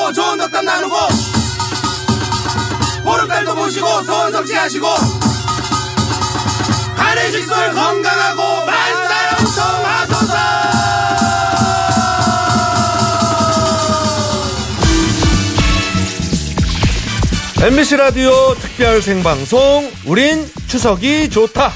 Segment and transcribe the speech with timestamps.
[0.00, 0.96] 모시고 좋은 덕담 나누고
[3.04, 4.86] 보름달도 모시고 소원 성취하시고
[6.96, 10.36] 한해식술 건강하고 만사형통하소서
[17.62, 21.70] MBC 라디오 특별 생방송 우린 추석이 좋다.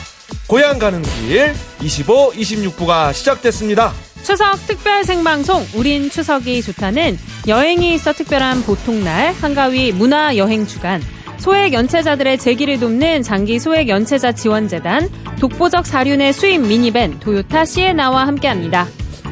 [0.46, 3.92] 고향 가는 길 25, 26부가 시작됐습니다.
[4.24, 11.02] 추석 특별 생방송 우린 추석이 좋다는 여행이 있어 특별한 보통날 한가위 문화 여행 주간
[11.38, 18.86] 소액 연체자들의 재기를 돕는 장기 소액 연체자 지원재단 독보적 사륜의 수입 미니밴 도요타 시에나와 함께합니다.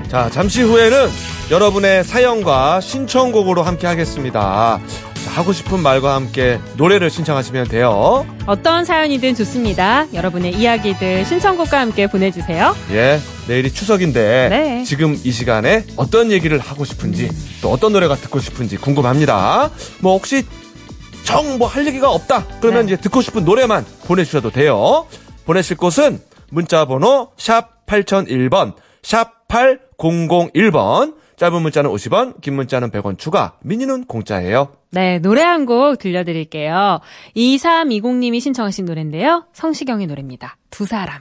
[0.08, 1.08] 자, 잠시 후에는
[1.50, 4.78] 여러분의 사연과 신청곡으로 함께 하겠습니다.
[5.24, 8.26] 자, 하고 싶은 말과 함께 노래를 신청하시면 돼요.
[8.46, 10.06] 어떤 사연이든 좋습니다.
[10.12, 12.74] 여러분의 이야기들 신청곡과 함께 보내주세요.
[12.90, 14.84] 예, 내일이 추석인데 네.
[14.84, 17.28] 지금 이 시간에 어떤 얘기를 하고 싶은지
[17.62, 19.70] 또 어떤 노래가 듣고 싶은지 궁금합니다.
[20.00, 20.44] 뭐 혹시
[21.24, 22.92] 정 뭐 할 얘기가 없다 그러면 네.
[22.94, 25.06] 이제 듣고 싶은 노래만 보내주셔도 돼요.
[25.46, 34.04] 보내실 곳은 문자번호 샵 8001번 샵 8001번 짧은 문자는 50원 긴 문자는 100원 추가 미니는
[34.04, 34.68] 공짜예요.
[34.92, 37.00] 네, 노래 한 곡 들려드릴게요.
[37.34, 39.46] 2320님이 신청하신 노래인데요.
[39.52, 40.56] 성시경의 노래입니다.
[40.70, 41.18] 두 사람.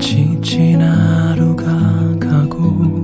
[0.00, 1.64] 지친 하루가
[2.20, 3.02] 가고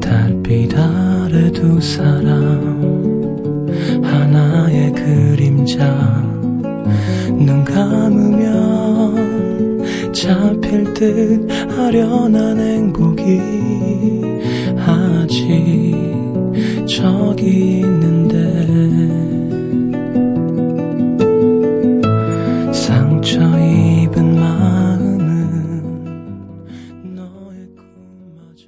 [0.00, 2.86] 달빛 아래 두 사람
[4.04, 5.84] 하나의 그림자
[7.36, 8.57] 눈 감으면
[10.20, 13.40] 잡힐 듯 아련한 행복이
[14.76, 15.94] 아직
[16.88, 18.36] 저기 있는데
[22.72, 26.04] 상처 입은 마음은
[27.14, 28.66] 너의 꿈마저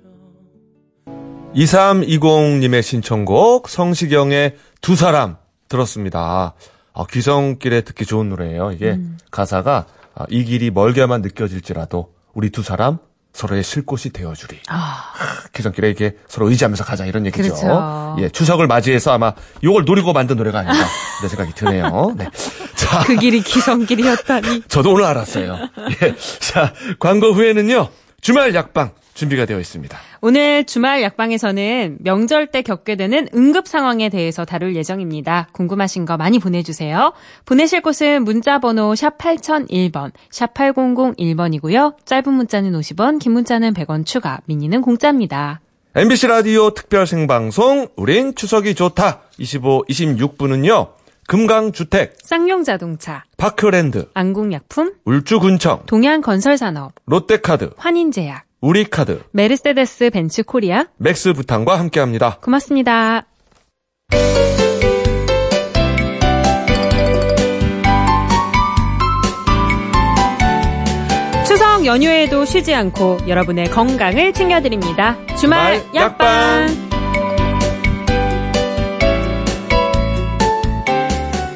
[1.57, 5.37] 2320님의 신청곡 성시경의 두 사람
[5.69, 6.55] 들었습니다.
[6.93, 8.71] 아, 귀성길에 듣기 좋은 노래예요.
[8.71, 9.01] 이게
[9.33, 12.99] 가사가 아, 이 길이 멀게만 느껴질지라도 우리 두 사람
[13.33, 14.59] 서로의 쉴 곳이 되어주리.
[14.69, 15.13] 아,
[15.53, 17.55] 귀성길에 이렇게 서로 의지하면서 가자 이런 얘기죠.
[17.55, 18.17] 그렇죠.
[18.19, 20.85] 예, 추석을 맞이해서 아마 요걸 노리고 만든 노래가 아닌가
[21.21, 22.15] 이런 생각이 드네요.
[22.17, 22.27] 네.
[22.75, 24.65] 자, 그 길이 기성길이었다니.
[24.69, 25.59] 저도 오늘 알았어요.
[26.03, 26.17] 예.
[26.41, 27.89] 자, 광고 후에는요.
[28.21, 29.97] 주말 약방 준비가 되어 있습니다.
[30.23, 35.49] 오늘 주말 약방에서는 명절 때 겪게 되는 응급 상황에 대해서 다룰 예정입니다.
[35.53, 37.15] 궁금하신 거 많이 보내주세요.
[37.47, 42.05] 보내실 곳은 문자번호 샵 8001번, 샵 8001번이고요.
[42.05, 45.61] 짧은 문자는 50원, 긴 문자는 100원 추가, 미니는 공짜입니다.
[45.95, 50.89] MBC 라디오 특별 생방송 우린 추석이 좋다 25, 26분은요.
[51.27, 61.79] 금강주택, 쌍용자동차, 파크랜드, 안국약품, 울주군청, 동양건설산업, 롯데카드, 환인제약, 우리 카드, 메르세데스 벤츠 코리아, 맥스 부탄과
[61.79, 62.41] 함께합니다.
[62.43, 63.27] 고맙습니다.
[71.47, 75.17] 추석 연휴에도 쉬지 않고 여러분의 건강을 챙겨드립니다.
[75.37, 76.67] 주말, 주말 약방.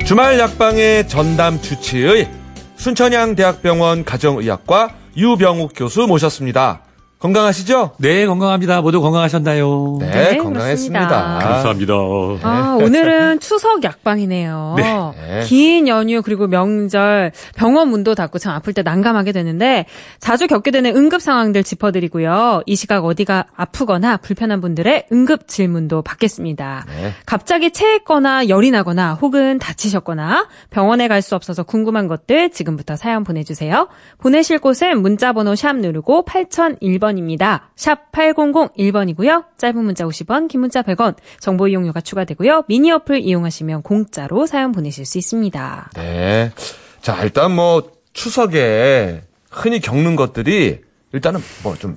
[0.06, 2.30] 주말 약방의 전담 주치의
[2.76, 6.80] 순천향대학병원 가정의학과 유병욱 교수 모셨습니다.
[7.24, 7.92] 건강하시죠?
[7.96, 8.82] 네, 건강합니다.
[8.82, 9.96] 모두 건강하셨나요?
[9.98, 11.06] 네, 네, 건강했습니다.
[11.08, 11.38] 그렇습니다.
[11.48, 11.94] 감사합니다.
[12.42, 14.74] 아, 오늘은 추석 약방이네요.
[14.76, 15.42] 네.
[15.46, 19.86] 긴 연휴 그리고 명절 병원 문도 닫고 참 아플 때 난감하게 되는데
[20.20, 22.62] 자주 겪게 되는 응급 상황들 짚어드리고요.
[22.66, 26.84] 이 시각 어디가 아프거나 불편한 분들의 응급 질문도 받겠습니다.
[26.88, 27.12] 네.
[27.24, 33.88] 갑자기 체했거나 열이 나거나 혹은 다치셨거나 병원에 갈 수 없어서 궁금한 것들 지금부터 사연 보내주세요.
[34.18, 37.70] 보내실 곳은 문자번호 샵 누르고 8001번 입니다.
[37.76, 39.44] 샵 8001번이고요.
[39.58, 42.64] 짧은 문자 50원, 긴 문자 100원, 정보 이용료가 추가되고요.
[42.68, 45.90] 미니 어플 이용하시면 공짜로 사연 보내실 수 있습니다.
[45.94, 46.52] 네.
[47.00, 50.80] 자, 일단 뭐 추석에 흔히 겪는 것들이
[51.12, 51.96] 일단은 뭐 좀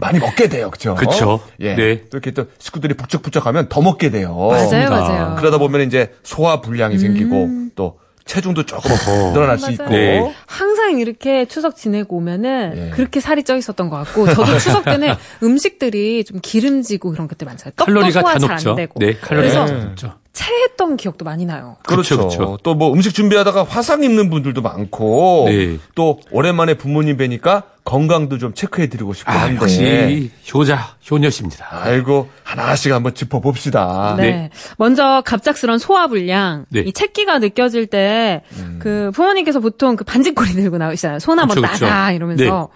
[0.00, 0.70] 많이 먹게 돼요.
[0.70, 0.94] 그죠?
[0.94, 1.40] 그쵸.
[1.60, 1.74] 예.
[1.74, 2.02] 네.
[2.10, 4.34] 또 이렇게 또 식구들이 북적북적하면 더 먹게 돼요.
[4.36, 4.90] 맞아요.
[4.90, 5.36] 맞아요.
[5.38, 7.98] 그러다 보면 이제 소화 불량이 생기고 또
[8.28, 8.90] 체중도 조금
[9.32, 9.72] 늘어날 수.
[9.72, 9.88] 있고.
[9.88, 10.34] 네.
[10.46, 12.90] 항상 이렇게 추석 지내고 오면은 예.
[12.90, 17.72] 그렇게 살이 쪄 있었던 것 같고 저도 추석 때는 음식들이 좀 기름지고 그런 것들 많잖아요.
[17.74, 18.74] 떡도 칼로리가 다잘안 높죠.
[18.74, 19.00] 되고.
[19.00, 20.17] 네, 칼로리가 그래서 다 높죠.
[20.38, 21.76] 체했던 기억도 많이 나요.
[21.82, 22.28] 그렇죠.
[22.28, 22.58] 그쵸.
[22.62, 25.78] 또뭐 음식 준비하다가 화상 입는 분들도 많고 네.
[25.96, 29.56] 또 오랜만에 부모님 뵈니까 건강도 좀 체크해 드리고 싶고 아, 한데.
[29.56, 31.66] 역시 효자, 효녀십니다.
[31.70, 34.14] 아이고 하나씩 한번 짚어 봅시다.
[34.16, 34.50] 네.
[34.76, 36.66] 먼저 갑작스런 소화 불량.
[36.68, 36.80] 네.
[36.82, 41.18] 이 채기가 느껴질 때그 부모님께서 보통 그 반지꼬리 들고 나오시잖아요.
[41.18, 41.66] 손 한번 그쵸.
[41.66, 42.68] 따자 이러면서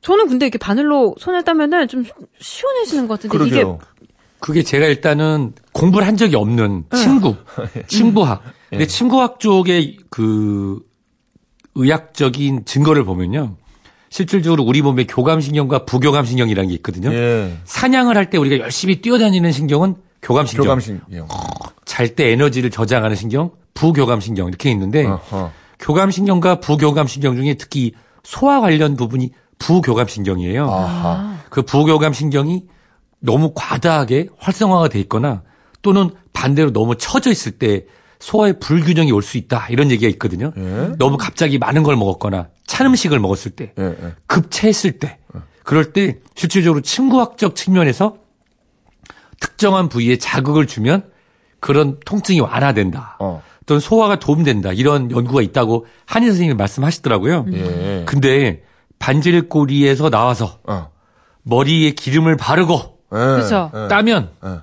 [0.00, 2.04] 저는 근데 이렇게 바늘로 손을 따면은 좀
[2.40, 3.78] 시원해지는 것 같은데 그러게요.
[4.44, 7.34] 그게 제가 일단은 공부를 한 적이 없는 친구,
[7.88, 8.42] 친구학.
[8.68, 10.80] 근데 친구학 쪽의 그
[11.74, 13.56] 의학적인 증거를 보면요.
[14.10, 17.10] 실질적으로 우리 몸에 교감신경과 부교감신경이라는 게 있거든요.
[17.14, 17.56] 예.
[17.64, 20.64] 사냥을 할 때 우리가 열심히 뛰어다니는 신경은 교감신경.
[20.66, 21.00] 교감신.
[21.12, 21.22] 예.
[21.86, 25.52] 잘때 에너지를 저장하는 신경, 부교감신경 이렇게 있는데 어허.
[25.78, 27.92] 교감신경과 부교감신경 중에 특히
[28.22, 30.70] 소화 관련 부분이 부교감신경이에요.
[30.70, 31.38] 아하.
[31.48, 32.64] 그 부교감신경이
[33.24, 35.42] 너무 과다하게 활성화가 돼 있거나
[35.82, 37.86] 또는 반대로 너무 처져 있을 때
[38.20, 40.52] 소화에 불균형이 올 수 있다 이런 얘기가 있거든요.
[40.56, 40.92] 예.
[40.98, 44.12] 너무 갑자기 많은 걸 먹었거나 찬 음식을 먹었을 때 예, 예.
[44.26, 45.18] 급체했을 때
[45.62, 48.16] 그럴 때 실질적으로 친구학적 측면에서
[49.40, 51.10] 특정한 부위에 자극을 주면
[51.60, 53.16] 그런 통증이 완화된다.
[53.20, 53.42] 어.
[53.66, 54.72] 또는 소화가 도움된다.
[54.74, 57.46] 이런 연구가 있다고 한의 선생님이 말씀하시더라고요.
[57.52, 58.02] 예.
[58.06, 58.62] 근데
[58.98, 60.90] 반질꼬리에서 나와서 어.
[61.42, 62.93] 머리에 기름을 바르고 예.
[63.16, 63.88] 예.
[63.88, 64.58] 따면 예.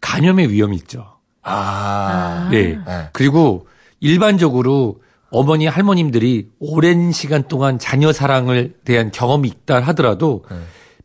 [0.00, 1.06] 감염의 위험이 있죠.
[1.42, 2.48] 아.
[2.50, 2.78] 네.
[2.86, 3.08] 네.
[3.12, 3.66] 그리고
[4.00, 5.00] 일반적으로
[5.30, 10.56] 어머니 할머님들이 오랜 시간 동안 자녀 사랑을 대한 경험이 있다 하더라도 네.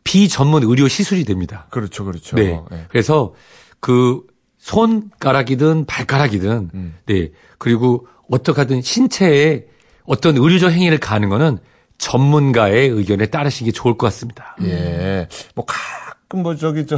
[0.04, 1.68] 비전문 의료 시술이 됩니다.
[1.70, 2.36] 그렇죠, 그렇죠.
[2.36, 2.60] 네.
[2.72, 2.86] 예.
[2.90, 3.34] 그래서
[3.80, 4.22] 그
[4.58, 6.96] 손가락이든 발가락이든 음.
[7.06, 7.30] 네.
[7.58, 9.66] 그리고 어떻게 하든 신체에
[10.06, 11.58] 어떤 의료적 행위를 가는 거는
[11.98, 14.56] 전문가의 의견에 따르시는 게 좋을 것 같습니다.
[14.64, 15.28] 예.
[15.56, 15.76] 뭐 가
[16.32, 16.98] 끔뭐 저기 저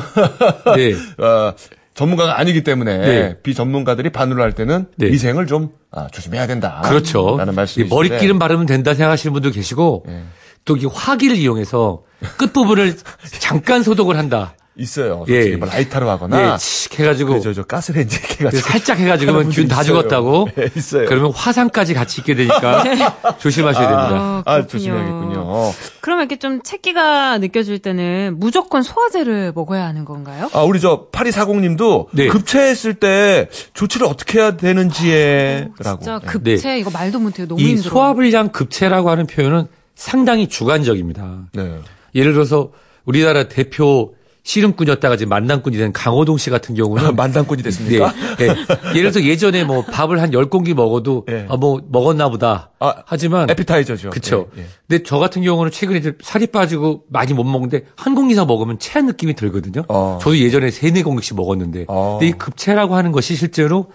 [0.76, 0.94] 네.
[1.24, 1.54] 어,
[1.96, 3.38] 전문가가 아니기 때문에 네.
[3.42, 5.08] 비전문가들이 바늘을 할 때는 네.
[5.08, 6.82] 위생을 좀 아, 조심해야 된다.
[6.86, 7.36] 그렇죠.
[7.38, 7.94] 라는 이 말씀이신데.
[7.96, 10.24] 머리기름 바르면 된다 생각하시는 분도 계시고 예.
[10.66, 12.04] 또이 화기를 이용해서
[12.38, 12.96] 끝부분을
[13.40, 14.56] 잠깐 소독을 한다.
[14.76, 15.24] 있어요.
[15.28, 15.34] 예.
[15.36, 19.76] 솔직히 뭐 라이터로 하거나 예, 칙 해가지고 저, 저 가스레인지 해가지고 살짝 해가지고 하는 균다
[19.76, 19.86] 분들이 있어요.
[19.86, 20.48] 죽었다고.
[20.58, 21.06] 예, 있어요.
[21.08, 22.84] 그러면 화상까지 같이 있게 되니까
[23.38, 24.10] 조심하셔야 됩니다.
[24.14, 24.68] 어, 아, 그렇군요.
[24.68, 25.72] 조심해야겠군요.
[26.02, 30.50] 그러면 이렇게 좀 채기가 느껴질 때는 무조건 소화제를 먹어야 하는 건가요?
[30.54, 32.28] 아, 우리 저 8240님도 네.
[32.28, 36.00] 급체했을 때 조치를 어떻게 해야 되는지에 라고.
[36.00, 36.28] 진짜 예.
[36.28, 37.48] 급체 이거 말도 못해요.
[37.48, 37.90] 너무 이 힘들어.
[37.92, 41.44] 소화불량 급체라고 하는 표현은 상당히 주관적입니다.
[41.54, 41.80] 네.
[42.16, 42.72] 예를 들어서
[43.06, 48.14] 우리나라 대표 씨름꾼이었다가 지금 만남꾼이 된 강호동 씨 같은 경우는 만담꾼이 네, 됐습니까?
[48.38, 48.48] 네.
[48.90, 51.46] 예를 들어서 예전에 뭐 밥을 한 10공기 먹어도 예.
[51.50, 52.72] 아, 뭐 먹었나 보다.
[52.80, 54.10] 아, 하지만 에피타이저죠.
[54.10, 54.50] 그쵸.
[54.58, 54.66] 예, 예.
[54.88, 59.06] 근데 저 같은 경우는 최근에 살이 빠지고 많이 못 먹는데 한 공기 이상 먹으면 체한
[59.06, 59.86] 느낌이 들거든요.
[59.88, 60.20] 어.
[60.22, 61.86] 저도 예전에 세네 공기씩 먹었는데.
[61.88, 62.18] 어.
[62.20, 63.92] 근데 이 급체라고 하는 것이 실제로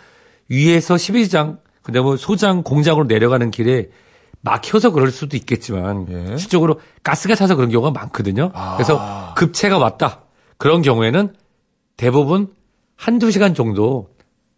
[0.48, 3.88] 위에서 12장, 그다음에 뭐 소장 공장으로 내려가는 길에
[4.40, 6.36] 막혀서 그럴 수도 있겠지만 예.
[6.38, 8.50] 실적으로 가스가 차서 그런 경우가 많거든요.
[8.54, 8.76] 아.
[8.76, 10.22] 그래서 급체가 왔다.
[10.58, 11.34] 그런 경우에는
[11.96, 12.49] 대부분
[12.96, 14.08] 한두 시간 정도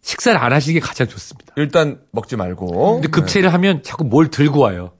[0.01, 1.53] 식사를 안 하시는 게 가장 좋습니다.
[1.57, 2.95] 일단 먹지 말고.
[2.95, 4.91] 근데 급체를 하면 자꾸 뭘 들고 와요.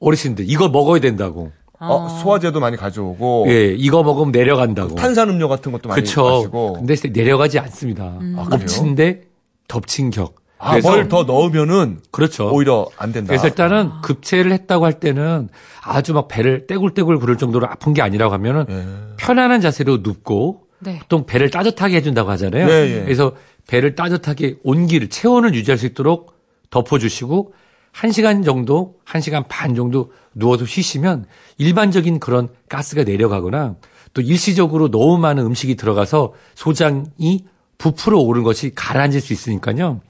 [0.00, 1.50] 어르신들 이거 먹어야 된다고.
[1.80, 3.46] 어, 소화제도 많이 가져오고.
[3.48, 4.94] 예, 이거 먹으면 내려간다고.
[4.94, 6.22] 탄산음료 같은 것도 많이 그렇죠.
[6.24, 6.72] 마시고.
[6.74, 8.04] 근데 내려가지 않습니다.
[8.04, 8.48] 아, 그래요?
[8.52, 9.22] 엎친데
[9.66, 10.41] 덮친 격.
[10.64, 12.48] 아, 뭘 더 넣으면은 그렇죠.
[12.54, 13.28] 오히려 안 된다.
[13.28, 15.48] 그래서 일단은 급체를 했다고 할 때는
[15.82, 19.14] 아주 막 배를 떼굴떼굴 구를 정도로 아픈 게 아니라고 하면은 예.
[19.16, 20.98] 편안한 자세로 눕고 네.
[21.00, 22.68] 보통 배를 따뜻하게 해준다고 하잖아요.
[22.68, 23.02] 예, 예.
[23.04, 23.32] 그래서
[23.66, 26.34] 배를 따뜻하게 온기를 체온을 유지할 수 있도록
[26.70, 27.54] 덮어주시고
[27.94, 31.26] 1시간 정도, 1시간 반 정도 누워서 쉬시면
[31.58, 33.74] 일반적인 그런 가스가 내려가거나
[34.14, 37.44] 또 일시적으로 너무 많은 음식이 들어가서 소장이
[37.78, 40.00] 부풀어 오른 것이 가라앉을 수 있으니까요.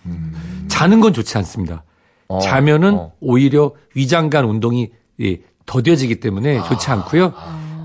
[0.72, 1.84] 자는 건 좋지 않습니다.
[2.28, 3.12] 어, 자면은 어.
[3.20, 7.34] 오히려 위장관 운동이 예, 더뎌지기 때문에 좋지 않고요.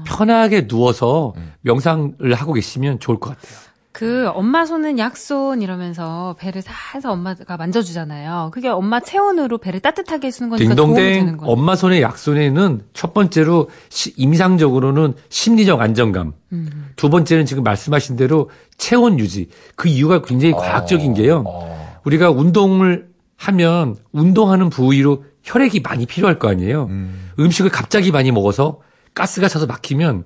[0.05, 3.57] 편하게 누워서 명상을 하고 계시면 좋을 것 같아요.
[3.91, 8.51] 그 엄마 손은 약손 이러면서 배를 살살 엄마가 만져주잖아요.
[8.53, 11.51] 그게 엄마 체온으로 배를 따뜻하게 해주는 거니까 도움이 되는 거예요.
[11.51, 16.33] 엄마 손의 약손에는 첫 번째로 시- 임상적으로는 심리적 안정감.
[16.53, 16.89] 음.
[16.95, 19.49] 두 번째는 지금 말씀하신 대로 체온 유지.
[19.75, 21.43] 그 이유가 굉장히 과학적인 게요.
[21.47, 21.86] 어.
[22.07, 26.85] 우리가 운동을 하면 운동하는 부위로 혈액이 많이 필요할 거 아니에요.
[26.89, 27.31] 음.
[27.37, 28.79] 음식을 갑자기 많이 먹어서
[29.13, 30.23] 가스가 차서 막히면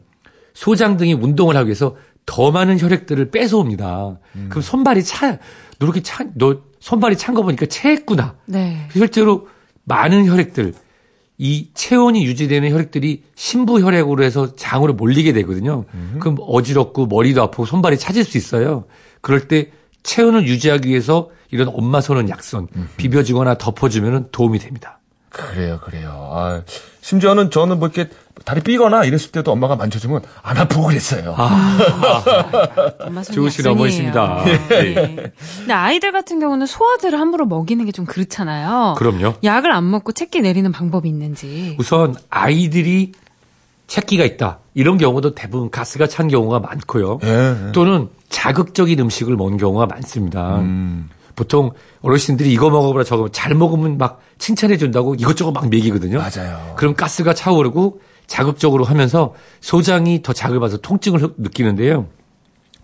[0.53, 1.95] 소장 등이 운동을 하기 위해서
[2.27, 4.19] 더 많은 혈액들을 뺏어옵니다.
[4.35, 4.45] 음.
[4.49, 5.39] 그럼 손발이 차,
[5.79, 8.35] 너 이렇게 차, 너 손발이 찬 거 보니까 체했구나.
[8.45, 8.87] 네.
[8.91, 9.47] 실제로
[9.85, 10.73] 많은 혈액들,
[11.39, 15.85] 이 체온이 유지되는 혈액들이 신부 혈액으로 해서 장으로 몰리게 되거든요.
[16.19, 18.85] 그럼 어지럽고 머리도 아프고 손발이 차질 수 있어요.
[19.21, 19.71] 그럴 때
[20.03, 22.67] 체온을 유지하기 위해서 이런 엄마 손은 약손
[22.97, 24.97] 비벼주거나 덮어주면 도움이 됩니다.
[25.29, 26.29] 그래요, 그래요.
[26.33, 26.61] 아,
[26.99, 28.09] 심지어는 저는 뭐 이렇게
[28.43, 31.35] 다리 삐거나 이랬을 때도 엄마가 만져주면 안 아프고 그랬어요.
[32.99, 33.71] 엄마 손이 좋으신 약손이에요.
[33.71, 34.43] 어머니십니다.
[34.69, 35.31] 네.
[35.59, 38.95] 근데 아이들 같은 경우는 소화제를 함부로 먹이는 게 좀 그렇잖아요.
[38.97, 39.33] 그럼요.
[39.43, 41.75] 약을 안 먹고 채끼 내리는 방법이 있는지.
[41.79, 43.11] 우선 아이들이
[43.87, 44.59] 채기가 있다.
[44.73, 47.19] 이런 경우도 대부분 가스가 찬 경우가 많고요.
[47.23, 47.71] 예.
[47.73, 50.59] 또는 자극적인 음식을 먹는 경우가 많습니다.
[50.59, 51.09] 음.
[51.35, 51.71] 보통
[52.01, 53.29] 어르신들이 이거 먹어보라 저거.
[53.29, 56.19] 잘 먹으면 막 칭찬해 준다고 이것저것 막 먹이거든요.
[56.19, 56.73] 맞아요.
[56.77, 62.07] 그럼 가스가 차오르고 자극적으로 하면서 소장이 더 자극을 받아서 통증을 느끼는데요.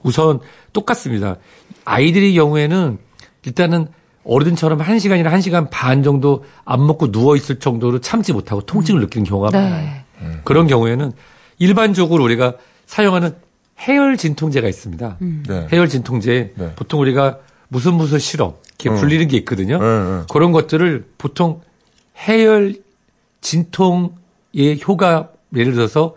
[0.03, 0.39] 우선
[0.73, 1.37] 똑같습니다.
[1.85, 2.97] 아이들의 경우에는
[3.45, 3.87] 일단은
[4.23, 9.51] 어른처럼 1시간이나 1시간 반 정도 안 먹고 누워 있을 정도로 참지 못하고 통증을 느끼는 경우가
[9.51, 10.03] 많아요.
[10.21, 10.39] 네.
[10.43, 11.13] 그런 경우에는
[11.59, 13.35] 일반적으로 우리가 사용하는
[13.79, 15.17] 해열 진통제가 있습니다.
[15.19, 15.67] 네.
[15.71, 16.73] 해열 진통제 네.
[16.75, 19.79] 보통 우리가 무슨 무슨 시럽 이렇게 불리는 게 있거든요.
[19.79, 20.23] 네, 네.
[20.31, 21.61] 그런 것들을 보통
[22.17, 22.75] 해열
[23.41, 26.15] 진통의 효과 예를 들어서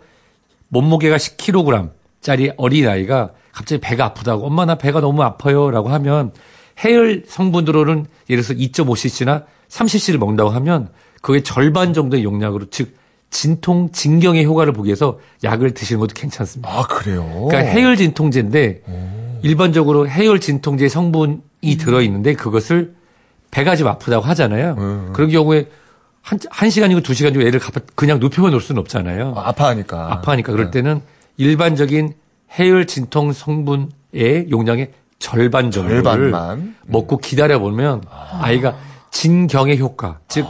[0.69, 6.31] 몸무게가 10kg짜리 어린아이가 갑자기 배가 아프다고 엄마 나 배가 너무 아파요라고 하면
[6.83, 10.89] 해열 성분으로는 예를 들어서 2.5cc나 3cc를 먹는다고 하면
[11.21, 12.95] 그의 절반 정도의 용량으로 즉
[13.29, 16.69] 진통 진경의 효과를 보기 위해서 약을 드시는 것도 괜찮습니다.
[16.69, 17.47] 아, 그래요?
[17.49, 18.81] 그러니까 해열 진통제인데
[19.43, 22.93] 일반적으로 해열 진통제 성분이 들어 있는데 그것을
[23.51, 25.11] 배가 좀 아프다고 하잖아요.
[25.13, 25.67] 그런 경우에
[26.21, 29.33] 한, 한 시간이고 두 시간이고 애를 가- 그냥 눕혀만 놓을 수는 없잖아요.
[29.35, 30.13] 아, 아파하니까.
[30.13, 30.71] 아파하니까 그럴 네.
[30.71, 31.01] 때는
[31.37, 32.13] 일반적인
[32.59, 36.75] 해열 진통 성분의 용량의 절반 정도를 절반만.
[36.87, 38.03] 먹고 기다려 보면
[38.39, 38.75] 아이가
[39.11, 40.45] 진경의 효과, 즉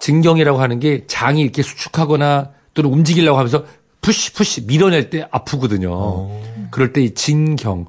[0.00, 3.64] 진경이라고 하는 게 장이 이렇게 수축하거나 또는 움직이려고 하면서
[4.00, 6.28] 푸시 푸시 밀어낼 때 아프거든요.
[6.70, 7.86] 그럴 때 이 진경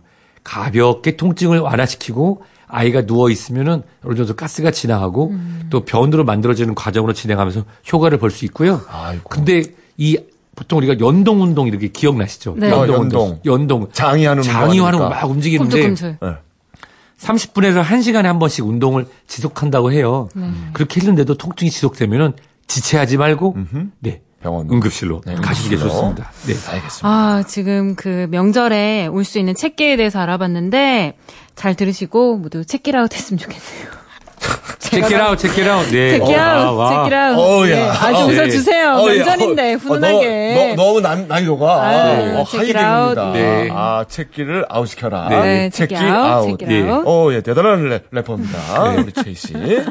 [0.48, 5.34] 가볍게 통증을 완화시키고 아이가 누워 있으면은 어느 정도 가스가 지나가고
[5.70, 8.82] 또 변으로 만들어지는 과정으로 진행하면서 효과를 볼 수 있고요.
[8.89, 9.27] 아이고.
[9.30, 9.63] 근데
[9.98, 10.18] 이
[10.56, 12.56] 보통 우리가 연동 운동 이렇게 기억나시죠?
[12.58, 12.70] 네.
[12.70, 13.22] 연동 어, 운동.
[13.22, 13.39] 연동.
[13.46, 13.89] 연동.
[13.92, 15.10] 장이 하는 장이 하는 운동하니까.
[15.20, 16.18] 거막 움직이는데 꿈틀꿈틀.
[16.22, 16.36] 네.
[17.20, 20.30] 30분에서 1시간에 한 번씩 운동을 지속한다고 해요.
[20.74, 22.34] 그렇게 했는데도 통증이 지속되면은
[22.68, 23.58] 지체하지 말고
[24.00, 24.22] 네.
[24.48, 24.70] 병원.
[24.72, 25.77] 응급실로 네, 가시는 게.
[25.77, 26.32] 좋습니다.
[26.46, 26.54] 네.
[26.54, 27.08] 알겠습니다.
[27.08, 31.16] 아, 지금 그 명절에 올 수 있는 책계에 대해서 알아봤는데
[31.56, 33.98] 잘 들으시고 모두 책기라웃 했으면 좋겠네요.
[34.80, 35.88] 체크라웃, 체크라웃.
[35.92, 36.12] 네.
[36.20, 37.38] 책기라웃, 책기라웃.
[37.38, 37.92] 어우, 네, 야.
[37.92, 38.92] 아주 어, 웃어주세요.
[38.94, 39.16] 어, 예.
[39.18, 40.54] 명절인데 어, 훈훈하게.
[40.56, 43.08] 너, 너, 너무 난, 난이도가 어, it 하이됩니다.
[43.08, 43.20] out.
[43.38, 43.70] 네.
[43.74, 45.27] 아, 책기를 아웃시켜라.
[45.30, 46.62] 네, it out, 아웃.
[46.62, 47.04] out.
[47.06, 48.84] 어, 예, 대단한 래, 래퍼입니다.
[49.04, 49.54] 우리 최희 씨.
[49.54, 49.84] 네.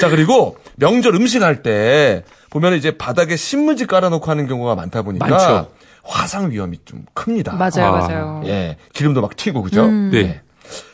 [0.00, 2.24] 자, 그리고 명절 음식 할 때
[2.56, 5.70] 보면 이제 바닥에 신문지 깔아놓고 하는 경우가 많다 보니까 많죠.
[6.02, 7.52] 화상 위험이 좀 큽니다.
[7.52, 8.42] 맞아요, 아, 맞아요.
[8.46, 9.86] 예, 기름도 막 튀고 그죠?
[9.86, 10.40] 네.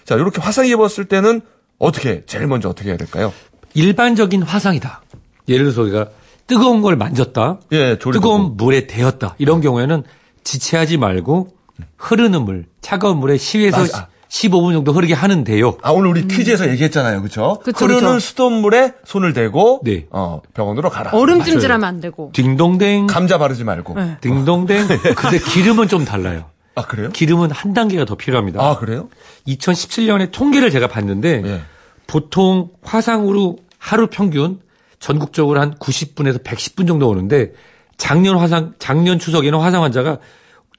[0.05, 1.41] 자, 이렇게 화상 입었을 때는
[1.79, 3.33] 어떻게 제일 먼저 어떻게 해야 될까요?
[3.75, 5.03] 일반적인 화상이다.
[5.49, 6.09] 예를 들어서 우리가
[6.49, 7.61] 뜨거운 걸 만졌다.
[7.73, 9.37] 예, 뜨거운 물에 데웠다.
[9.39, 10.03] 이런 경우에는
[10.43, 11.49] 지체하지 말고
[11.97, 14.09] 흐르는 물, 차가운 물에 10에서 맞아.
[14.33, 15.77] 15분 정도 흐르게 하는데요.
[15.83, 17.21] 아, 오늘 우리 퀴즈에서 얘기했잖아요.
[17.21, 17.59] 그쵸?
[17.63, 18.19] 그쵸, 흐르는 그쵸.
[18.19, 20.07] 수돗물에 손을 대고, 네.
[20.11, 21.11] 어, 병원으로 가라.
[21.13, 22.31] 얼음 찜질하면 안 되고.
[22.33, 23.95] 딩동댕, 감자 바르지 말고.
[23.95, 24.17] 네.
[24.23, 24.89] 딩동댕.
[25.15, 26.47] 근데 기름은 좀 달라요.
[26.75, 27.11] 아, 그래요?
[27.11, 28.63] 기름은 한 단계가 더 필요합니다.
[28.63, 29.11] 아, 그래요?
[29.47, 31.61] 2017년에 통계를 제가 봤는데 예.
[32.07, 34.61] 보통 화상으로 하루 평균
[34.99, 37.53] 전국적으로 한 90분에서 110분 정도 오는데
[37.99, 40.19] 작년 화상 작년 추석에는 화상 환자가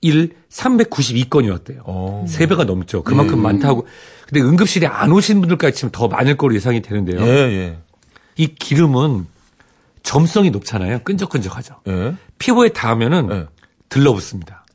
[0.03, 1.79] 일 392건이었대요.
[1.85, 2.25] 어.
[2.27, 3.03] 세 배가 넘죠.
[3.03, 3.87] 그만큼 많다고.
[4.27, 7.21] 근데 응급실에 안 오신 분들까지 치면 더 많을 거로 예상이 되는데요.
[7.21, 7.77] 예, 예.
[8.35, 9.27] 이 기름은
[10.03, 10.99] 점성이 높잖아요.
[11.05, 11.75] 끈적끈적하죠.
[11.87, 12.15] 예.
[12.37, 13.45] 피부에 닿으면은 예.
[13.87, 14.65] 들러붙습니다.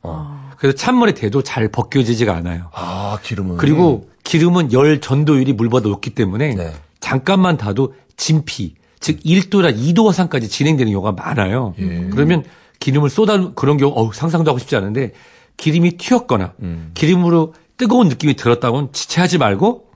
[0.57, 2.71] 그래서 찬물에 대도 잘 벗겨지지가 않아요.
[2.73, 3.57] 아, 기름은.
[3.57, 6.73] 그리고 기름은 열 전도율이 물보다 높기 때문에 네.
[6.99, 11.75] 잠깐만 닿아도 진피, 즉 1도나 2도 화상까지 진행되는 경우가 많아요.
[11.79, 12.07] 예.
[12.11, 12.43] 그러면
[12.79, 15.13] 기름을 쏟아 그런 경우 어우, 상상도 하고 싶지 않은데
[15.57, 16.91] 기름이 튀었거나 음.
[16.93, 19.89] 기름으로 뜨거운 느낌이 들었다고는 지체하지 말고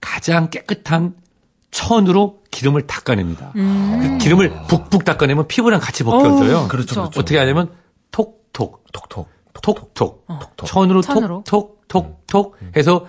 [0.00, 1.14] 가장 깨끗한
[1.70, 3.52] 천으로 기름을 닦아냅니다.
[3.52, 6.58] 그 기름을 북북 닦아내면 피부랑 같이 벗겨져요.
[6.60, 6.94] 어우, 그렇죠.
[6.94, 7.20] 그렇죠.
[7.20, 7.70] 어떻게 하냐면
[8.10, 9.28] 톡톡 톡톡.
[9.60, 10.26] 톡톡
[10.66, 11.42] 천으로 천으로.
[11.46, 11.86] 톡톡
[12.26, 13.06] 톡톡 해서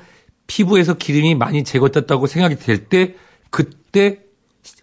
[0.48, 3.16] 피부에서 기름이 많이 제거됐다고 생각이 될 때
[3.52, 4.20] 그때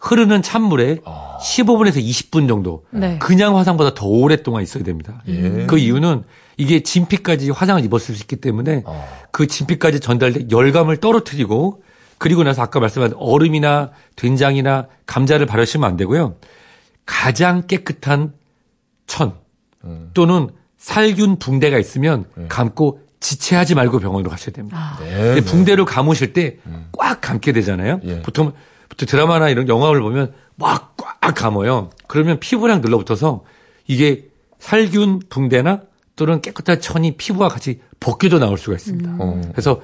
[0.00, 0.96] 흐르는 찬물에
[1.40, 3.18] 15분에서 20분 정도 네.
[3.18, 5.22] 그냥 화상보다 더 오랫동안 있어야 됩니다.
[5.28, 5.66] 예.
[5.66, 6.24] 그 이유는
[6.56, 9.06] 이게 진피까지 화상을 입었을 수 있기 때문에 어.
[9.30, 11.82] 그 진피까지 전달된 열감을 떨어뜨리고
[12.18, 16.36] 그리고 나서 아까 말씀한 얼음이나 된장이나 감자를 바르시면 안 되고요.
[17.04, 18.32] 가장 깨끗한
[19.06, 19.34] 천
[19.84, 20.10] 음.
[20.14, 24.96] 또는 살균 붕대가 있으면 감고 지체하지 말고 병원으로 가셔야 됩니다.
[25.00, 25.34] 네.
[25.34, 26.58] 근데 붕대를 감으실 때
[26.92, 28.00] 꽉 감게 되잖아요.
[28.04, 28.22] 예.
[28.22, 28.52] 보통
[28.88, 31.90] 보통 드라마나 이런 영화를 보면 막 꽉 감아요.
[32.06, 33.42] 그러면 피부랑 늘러붙어서
[33.88, 34.28] 이게
[34.60, 35.82] 살균 붕대나
[36.14, 39.16] 또는 깨끗한 천이 피부와 같이 벗겨져 나올 수가 있습니다.
[39.18, 39.40] 어.
[39.50, 39.82] 그래서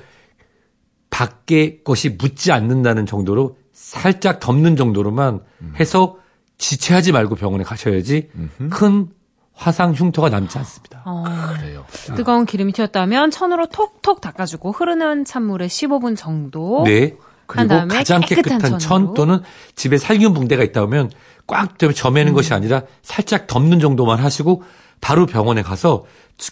[1.10, 5.40] 밖에 것이 묻지 않는다는 정도로 살짝 덮는 정도로만
[5.80, 6.16] 해서
[6.58, 8.30] 지체하지 말고 병원에 가셔야지
[8.70, 9.08] 큰
[9.52, 11.02] 화상 흉터가 남지 않습니다.
[11.04, 11.24] 어,
[11.58, 11.84] 그래요.
[12.16, 16.84] 뜨거운 기름이 튀었다면 천으로 톡톡 닦아주고 흐르는 찬물에 15분 정도.
[16.84, 17.16] 네.
[17.58, 18.78] 한 그리고 가장 깨끗한 깨끗한.
[18.78, 19.40] 천 또는
[19.74, 21.10] 집에 살균 붕대가 있다 보면
[21.46, 24.62] 꽉좀 점매는 것이 아니라 살짝 덮는 정도만 하시고
[25.00, 26.04] 바로 병원에 가서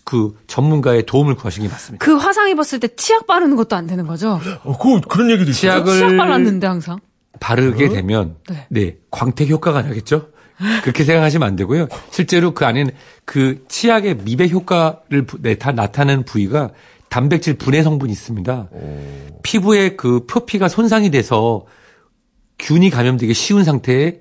[0.04, 2.04] 그 전문가의 도움을 구하시는 게 맞습니다.
[2.04, 4.40] 그 화상 입었을 때 치약 바르는 것도 안 되는 거죠?
[4.64, 5.72] 어, 그, 그런 얘기도 있어요.
[5.72, 6.98] 치약을 치약 발랐는데 항상.
[7.38, 8.66] 바르게 되면 네.
[8.68, 8.96] 네.
[9.10, 10.28] 광택 효과가 나겠죠.
[10.82, 11.88] 그렇게 생각하시면 안 되고요.
[12.10, 12.92] 실제로 그 안에는
[13.24, 15.26] 그 치약의 미백 효과를
[15.74, 16.70] 나타내는 부위가
[17.10, 18.68] 단백질 분해 성분이 있습니다.
[19.42, 21.66] 피부에 그 표피가 손상이 돼서
[22.58, 24.20] 균이 감염되기 쉬운 상태에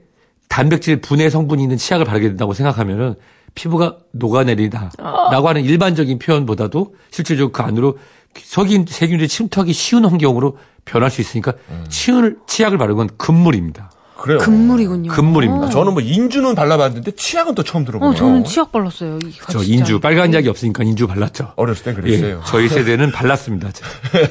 [0.50, 3.16] 단백질 분해 성분이 있는 치약을 바르게 된다고 생각하면은
[3.56, 7.98] 피부가 녹아내리다라고 하는 일반적인 표현보다도 실질적으로 그 안으로
[8.36, 11.54] 석인 세균들이 침투하기 쉬운 환경으로 변할 수 있으니까
[11.90, 13.92] 치을 치약을 바르는 건 금물입니다.
[14.20, 14.40] 그래요.
[14.40, 15.12] 금물이군요.
[15.12, 15.68] 금물입니다.
[15.68, 18.12] 아, 저는 뭐 인주는 발라봤는데 치약은 또 처음 들어보네요.
[18.12, 19.18] 어, 저는 치약 발랐어요.
[19.24, 19.64] 이 저.
[19.64, 21.54] 인주 빨간 약이 없으니까 인주 발랐죠.
[21.56, 22.42] 어렸을 땐 예, 그랬어요.
[22.46, 23.70] 저희 세대는 발랐습니다.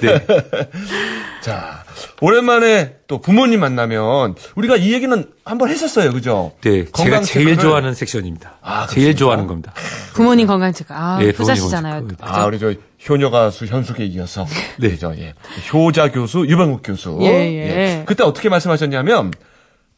[0.01, 0.27] 네.
[1.41, 1.85] 자,
[2.21, 6.13] 오랜만에 또 부모님 만나면 우리가 이 얘기는 한번 했었어요.
[6.13, 6.53] 그죠?
[6.61, 7.57] 네, 제가 건강 제일.
[7.57, 8.59] 좋아하는 섹션입니다.
[8.61, 9.19] 아, 제일 그렇습니까?
[9.19, 9.73] 좋아하는 겁니다.
[10.13, 10.93] 부모님 건강 체크.
[10.93, 11.95] 아, 예, 효자시잖아요.
[12.01, 12.75] 부모님 건강 아, 우리 저
[13.09, 14.45] 효녀 가수 현숙에 이어서
[14.79, 14.91] 네.
[14.91, 15.15] 그죠?
[15.17, 15.33] 예.
[15.73, 17.19] 효자 교수 유병욱 교수.
[17.23, 18.03] 예, 예.
[18.05, 19.31] 그때 어떻게 말씀하셨냐면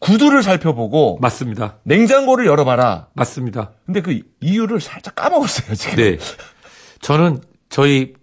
[0.00, 1.76] 구두를 살펴보고 맞습니다.
[1.84, 3.08] 냉장고를 열어봐라.
[3.14, 3.72] 맞습니다.
[3.86, 5.96] 근데 그 이유를 살짝 까먹었어요 지금.
[5.96, 6.18] 네.
[7.00, 8.14] 저는 저희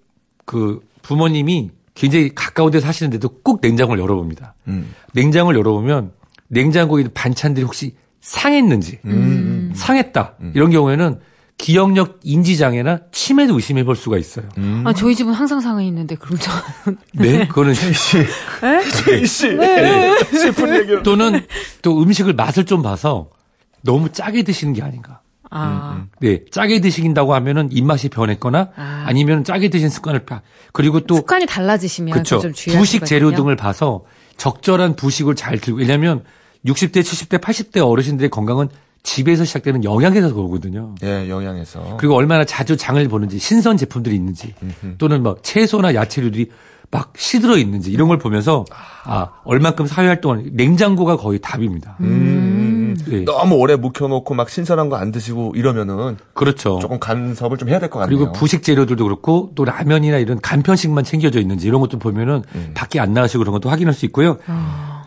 [0.46, 4.56] 그 부모님이 굉장히 가까운 데 사시는데도 꼭 냉장고를 열어봅니다.
[4.68, 4.94] 음.
[5.14, 6.12] 냉장고를 열어보면
[6.50, 9.72] 냉장고에 있는 반찬들이 혹시 상했는지, 음.
[9.76, 10.36] 상했다.
[10.54, 11.20] 이런 경우에는
[11.58, 14.46] 기억력 인지 장애나 치매도 의심해 볼 수가 있어요.
[14.58, 14.84] 음.
[14.86, 16.52] 아, 저희 집은 항상 상해 있는데, 그럼 저.
[17.14, 17.48] 네.
[17.48, 18.18] 그거는 제이 씨.
[20.38, 21.04] 슬픈 얘기를.
[21.04, 21.46] 또는
[21.82, 23.30] 또 음식을 맛을 좀 봐서
[23.82, 25.22] 너무 짜게 드시는 게 아닌가.
[25.50, 29.06] 아, 네, 짜게 드신다고 하면은 입맛이 변했거나 아.
[29.08, 29.14] 아.
[29.14, 30.42] 니면 짜게 드신 습관을 파.
[30.74, 32.40] 그리고 또 습관이 달라지시면 그렇죠.
[32.40, 33.32] 좀 부식 재료.
[33.32, 34.04] 등을 봐서
[34.36, 36.24] 적절한 부식을 잘 들고 왜냐하면
[36.66, 38.70] 60대, 70대, 80대 어르신들의 건강은
[39.08, 40.94] 집에서 시작되는 영양에서 오거든요.
[41.02, 41.96] 예, 영양에서.
[41.98, 44.54] 그리고 얼마나 자주 장을 보는지 신선 제품들이 있는지
[44.98, 46.52] 또는 뭐 채소나 야채류들이
[46.92, 48.66] 막 시들어 있는지 이런 걸 보면서
[49.06, 51.96] 아 얼만큼 사회 활동을 냉장고가 거의 답입니다.
[52.02, 52.98] 음.
[53.08, 53.24] 네.
[53.24, 56.80] 너무 오래 묵혀놓고 막 신선한 거 안 드시고 이러면은 그렇죠.
[56.82, 58.18] 조금 간섭을 좀 해야 될 것 같네요.
[58.18, 62.72] 그리고 부식 재료들도 그렇고 또 라면이나 이런 간편식만 챙겨져 있는지 이런 것도 보면은 음.
[62.74, 64.38] 밖에 안 나가시고 그런 것도 확인할 수 있고요.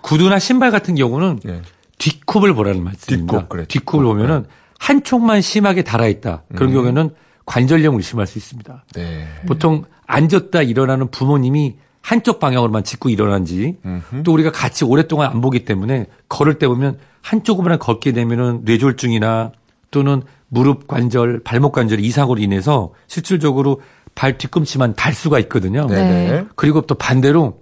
[0.00, 1.60] 구두나 신발 같은 경우는 예.
[2.00, 3.32] 뒷굽을 보라는 말씀입니다.
[3.32, 4.16] 뒷굽, 그래, 뒷굽을 뒷굽.
[4.16, 4.46] 보면은
[4.80, 6.42] 한쪽만 심하게 달아 있다.
[6.56, 7.10] 그런 경우에는
[7.46, 8.84] 관절염을 의심할 수 있습니다.
[8.94, 9.26] 네.
[9.46, 13.76] 보통 앉았다 일어나는 부모님이 한쪽 방향으로만 짚고 일어난지
[14.24, 19.52] 또 우리가 같이 오랫동안 안 보기 때문에 걸을 때 보면 한쪽으로만 걷게 되면은 뇌졸중이나
[19.90, 23.82] 또는 무릎 관절, 발목 관절 이상으로 인해서 실질적으로
[24.14, 25.86] 발 뒤꿈치만 달 수가 있거든요.
[25.86, 26.30] 네.
[26.30, 26.46] 네.
[26.56, 27.60] 그리고 또 반대로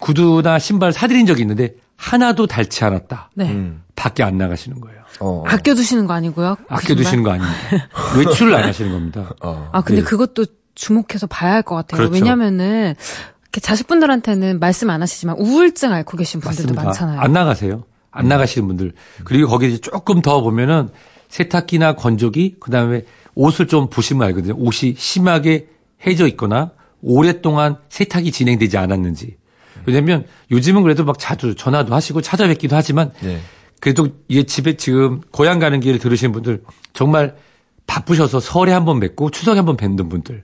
[0.00, 1.74] 구두나 신발 사드린 적이 있는데
[2.10, 3.30] 하나도 닳지 않았다.
[3.34, 3.50] 네.
[3.50, 3.82] 음.
[3.96, 5.00] 밖에 안 나가시는 거예요.
[5.20, 5.42] 어.
[5.46, 6.56] 아껴두시는 거 아니고요?
[6.56, 7.56] 그 아껴두시는 거 아닙니다.
[8.18, 9.30] 외출을 안 하시는 겁니다.
[9.42, 9.70] 어.
[9.72, 10.06] 아, 근데 네.
[10.06, 11.98] 그것도 주목해서 봐야 할 것 같아요.
[11.98, 12.12] 그렇죠.
[12.12, 12.94] 왜냐면은,
[13.44, 17.20] 이렇게 자식분들한테는 말씀 안 하시지만 우울증 앓고 계신 분들도 많잖아요.
[17.20, 17.84] 안 나가세요.
[18.10, 18.92] 안 나가시는 분들.
[19.24, 20.88] 그리고 거기에 이제 조금 더 보면은
[21.28, 23.02] 세탁기나 건조기, 그 다음에
[23.34, 24.54] 옷을 좀 보시면 알거든요.
[24.58, 25.68] 옷이 심하게
[26.06, 29.36] 해져 있거나 오랫동안 세탁이 진행되지 않았는지.
[29.86, 33.40] 왜냐면 요즘은 그래도 막 자주 전화도 하시고 찾아뵙기도 하지만 네.
[33.80, 37.36] 그래도 이게 집에 지금 고향 가는 길을 들으시는 분들 정말
[37.86, 40.42] 바쁘셔서 설에 한 번 뵙고 추석에 한 번 뵙는 분들.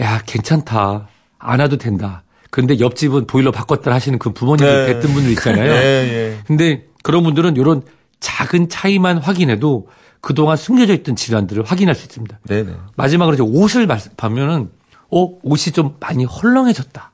[0.00, 1.08] 야, 괜찮다.
[1.38, 2.22] 안 와도 된다.
[2.50, 4.92] 근데 옆집은 보일러 바꿨다 하시는 그 부모님들 네.
[4.92, 5.70] 뵙던 분들 있잖아요.
[5.74, 6.38] 예, 예.
[6.46, 7.82] 근데 그런 분들은 이런
[8.20, 9.88] 작은 차이만 확인해도
[10.20, 12.38] 그동안 숨겨져 있던 질환들을 확인할 수 있습니다.
[12.48, 12.72] 네네.
[12.96, 14.70] 마지막으로 이제 옷을 말- 보면은
[15.10, 17.12] 어 옷이 좀 많이 헐렁해졌다.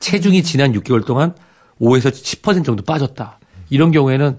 [0.00, 1.34] 체중이 지난 6개월 동안
[1.80, 3.38] 5에서 10% 정도 빠졌다.
[3.70, 4.38] 이런 경우에는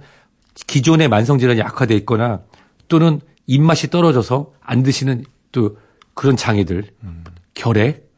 [0.67, 2.41] 기존의 만성 질환이 악화돼 있거나
[2.88, 5.78] 또는 입맛이 떨어져서 안 드시는 또
[6.13, 6.91] 그런 장애들,
[7.54, 8.10] 결핵,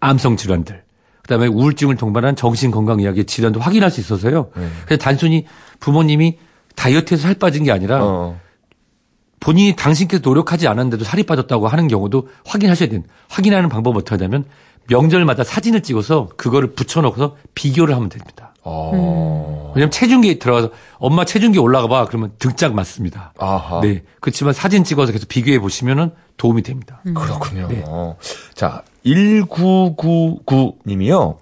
[0.00, 0.84] 암성 질환들,
[1.22, 4.50] 그다음에 우울증을 동반한 정신 건강 이야기의 질환도 확인할 수 있어서요.
[4.84, 5.46] 그래서 단순히
[5.80, 6.38] 부모님이
[6.76, 8.40] 다이어트해서 살 빠진 게 아니라 어.
[9.40, 14.44] 본인이 당신께서 노력하지 않았는데도 살이 빠졌다고 하는 경우도 확인하셔야 되는 확인하는 방법은 어떻게 하냐면
[14.88, 18.54] 명절마다 사진을 찍어서 그거를 붙여놓고서 비교를 하면 됩니다.
[18.62, 19.72] 어.
[19.76, 23.32] 왜냐면 체중계에 들어가서 엄마 체중계 올라가 봐 그러면 등짝 맞습니다.
[23.38, 23.80] 아하.
[23.80, 24.02] 네.
[24.20, 27.00] 그렇지만 사진 찍어서 계속 비교해 보시면은 도움이 됩니다.
[27.04, 27.68] 그렇군요.
[27.68, 27.84] 네.
[28.54, 31.38] 자, 1999 님이요.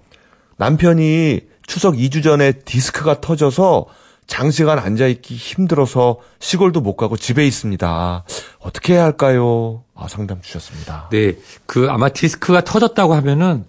[0.57, 3.87] 남편이 추석 2주 전에 디스크가 터져서
[4.27, 8.23] 장시간 앉아 있기 힘들어서 시골도 못 가고 집에 있습니다.
[8.59, 9.83] 어떻게 해야 할까요?
[9.93, 11.09] 아, 상담 주셨습니다.
[11.11, 11.35] 네,
[11.65, 13.65] 그 아마 디스크가 터졌다고 하면은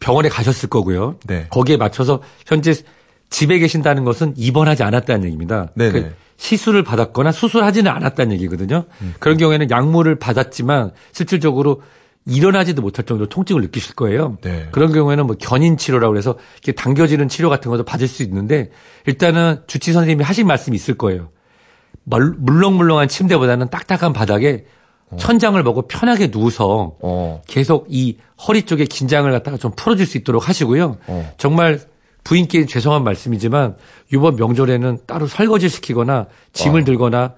[0.00, 1.16] 병원에 가셨을 거고요.
[1.26, 1.46] 네.
[1.50, 2.74] 거기에 맞춰서 현재
[3.30, 5.68] 집에 계신다는 것은 입원하지 않았다는 얘기입니다.
[5.74, 5.92] 네네.
[5.92, 8.84] 그 시술을 받았거나 수술하지는 않았다는 얘기거든요.
[9.20, 11.82] 그런 경우에는 약물을 받았지만 실질적으로
[12.26, 14.38] 일어나지도 못할 정도로 통증을 느끼실 거예요.
[14.42, 14.68] 네.
[14.70, 18.70] 그런 경우에는 뭐 견인 치료라고 해서 이렇게 당겨지는 치료 같은 것도 받을 수 있는데
[19.06, 21.30] 일단은 주치 선생님이 하신 말씀이 있을 거예요.
[22.04, 24.64] 물- 물렁물렁한 침대보다는 딱딱한 바닥에
[25.18, 27.42] 천장을 보고 편하게 누워서 어.
[27.46, 28.16] 계속 이
[28.48, 30.96] 허리 쪽에 긴장을 갖다가 좀 풀어줄 수 있도록 하시고요.
[31.06, 31.32] 어.
[31.36, 31.80] 정말
[32.24, 33.76] 부인께 죄송한 말씀이지만
[34.12, 37.34] 이번 명절에는 따로 설거지 시키거나 짐을 들거나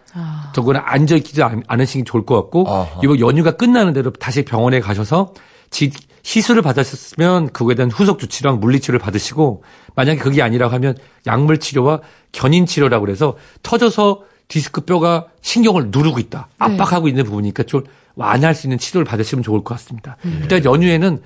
[0.54, 3.00] 더구나 앉아 있지 않- 않으시기 좋을 것 같고 아하.
[3.02, 5.32] 이번 연휴가 끝나는 대로 다시 병원에 가셔서
[5.70, 5.90] 지-
[6.22, 9.62] 시술을 받으셨으면 그거에 대한 후속 조치랑 물리치료를 받으시고
[9.94, 12.00] 만약에 그게 아니라고 하면 약물 치료와
[12.32, 16.48] 견인 치료라고 그래서 터져서 디스크 뼈가 신경을 누르고 있다.
[16.58, 17.84] 압박하고 있는 부분이니까 좀
[18.16, 20.16] 완화할 수 있는 치료를 받으시면 좋을 것 같습니다.
[20.42, 21.20] 일단 연휴에는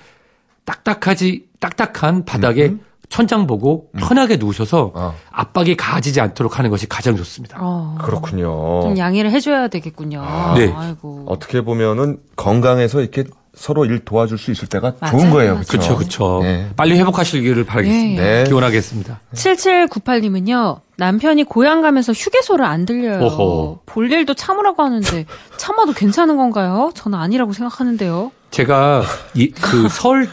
[0.64, 2.74] 딱딱하지 딱딱한 바닥에
[3.08, 5.14] 천장 보고 편하게 누우셔서 어.
[5.30, 7.58] 압박이 가해지지 않도록 하는 것이 가장 좋습니다.
[7.60, 8.82] 어, 그렇군요.
[8.82, 10.22] 좀 양해를 해줘야 되겠군요.
[10.56, 10.72] 네.
[10.76, 11.24] 아이고.
[11.26, 15.32] 어떻게 보면은 건강해서 이렇게 서로 일 도와줄 수 있을 때가 좋은 맞아요.
[15.32, 15.60] 거예요.
[15.68, 16.40] 그렇죠, 그렇죠.
[16.42, 16.70] 네.
[16.76, 18.22] 빨리 회복하시기를 바라겠습니다.
[18.22, 18.44] 네.
[18.44, 19.20] 기원하겠습니다.
[19.34, 23.24] 7798님은요, 남편이 고향 가면서 휴게소를 안 들려요.
[23.24, 23.80] 오호.
[23.84, 26.92] 볼 일도 참으라고 하는데, 참아도 괜찮은 건가요?
[26.94, 28.30] 저는 아니라고 생각하는데요.
[28.50, 30.28] 제가 이, 그 서울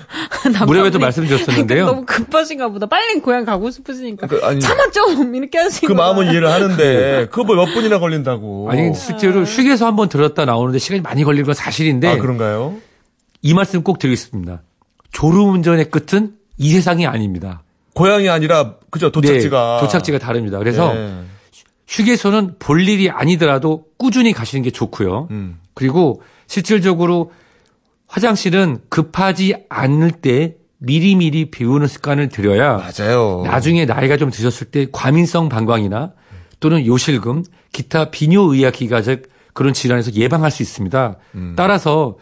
[0.65, 1.85] 무렵에도 말씀드렸었는데요.
[1.85, 2.85] 너무 급하신가 보다.
[2.85, 4.27] 빨리 고향 가고 싶으시니까.
[4.27, 5.35] 그, 아니, 참아 좀!
[5.35, 6.31] 이렇게 하시는 그 마음은.
[6.31, 8.69] 이해를 하는데 그거 뭐몇 분이나 걸린다고.
[8.71, 12.75] 아니 실제로 휴게소 한번 들었다 나오는데 시간이 많이 걸리는 건 사실인데 아, 그런가요?
[13.41, 14.61] 이 말씀 꼭 드리겠습니다.
[15.11, 17.63] 졸음운전의 끝은 이 세상이 아닙니다.
[17.93, 20.57] 고향이 아니라 그죠 도착지가 네, 도착지가 다릅니다.
[20.57, 21.21] 그래서 네.
[21.87, 25.27] 휴게소는 볼 일이 아니더라도 꾸준히 가시는 게 좋고요.
[25.31, 25.59] 음.
[25.73, 27.31] 그리고 실질적으로
[28.07, 33.43] 화장실은 급하지 않을 때 미리미리 비우는 습관을 들여야 맞아요.
[33.45, 36.13] 나중에 나이가 좀 드셨을 때 과민성 방광이나
[36.59, 41.17] 또는 요실금, 기타 비뇨의학 기가적 그런 질환에서 예방할 수 있습니다.
[41.55, 42.17] 따라서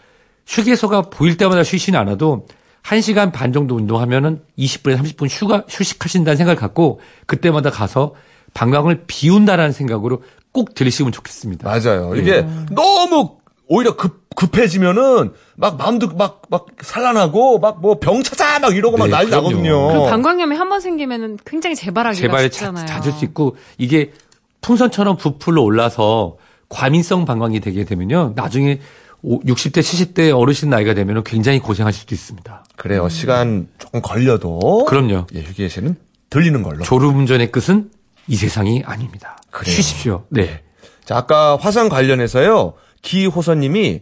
[0.48, 2.46] 휴게소가 보일 때마다 쉬시는 않아도
[2.84, 8.14] 1시간 반 정도 운동하면은 20분에서 30분 휴가, 휴식하신다는 생각을 갖고 그때마다 가서
[8.54, 11.68] 방광을 비운다라는 생각으로 꼭 들으시면 좋겠습니다.
[11.68, 12.16] 맞아요.
[12.16, 18.76] 이게 너무 오히려 급 급해지면은 막 마음도 막 막 산란하고 막 뭐 병 찾아 막
[18.76, 19.50] 이러고 막 네, 난리 그럼요.
[19.50, 20.06] 나거든요.
[20.10, 22.86] 방광염이 한 번 생기면은 굉장히 재발하기가 제발 쉽잖아요.
[22.86, 24.12] 잦을 수 있고 이게
[24.62, 26.38] 풍선처럼 부풀러 올라서
[26.70, 28.34] 과민성 방광이 되게 되면요.
[28.36, 28.80] 나중에
[29.22, 32.66] 오- 60대, 70대 어르신 나이가 되면 굉장히 고생하실 수도 있습니다.
[32.76, 33.08] 그래요.
[33.10, 35.28] 시간 조금 걸려도 그럼요.
[35.36, 35.96] 예, 휴게실은
[36.30, 36.84] 들리는 걸로.
[36.84, 37.90] 졸음운전의 끝은
[38.28, 39.38] 이 세상이 아닙니다.
[39.52, 39.76] 그래요.
[39.76, 40.24] 쉬십시오.
[40.30, 40.64] 네.
[41.06, 42.74] 자, 아까 화상 관련해서요.
[43.02, 44.02] 기호선님이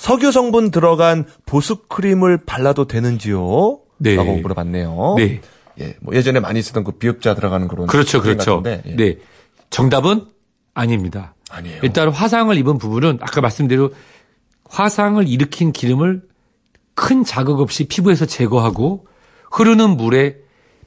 [0.00, 3.80] 석유 성분 들어간 보습 크림을 발라도 되는지요?
[3.98, 4.16] 네.
[4.16, 5.16] 라고 물어봤네요.
[5.18, 5.42] 네.
[5.78, 8.22] 예, 뭐 예전에 많이 쓰던 그 비흡자 들어가는 그런 그렇죠.
[8.22, 8.62] 그렇죠.
[8.62, 8.96] 같은데, 예.
[8.96, 9.18] 네.
[9.68, 10.24] 정답은
[10.72, 11.34] 아닙니다.
[11.50, 11.80] 아니에요.
[11.82, 13.92] 일단 화상을 입은 부분은 아까 말씀대로
[14.70, 16.22] 화상을 일으킨 기름을
[16.94, 19.06] 큰 자극 없이 피부에서 제거하고
[19.52, 20.38] 흐르는 물에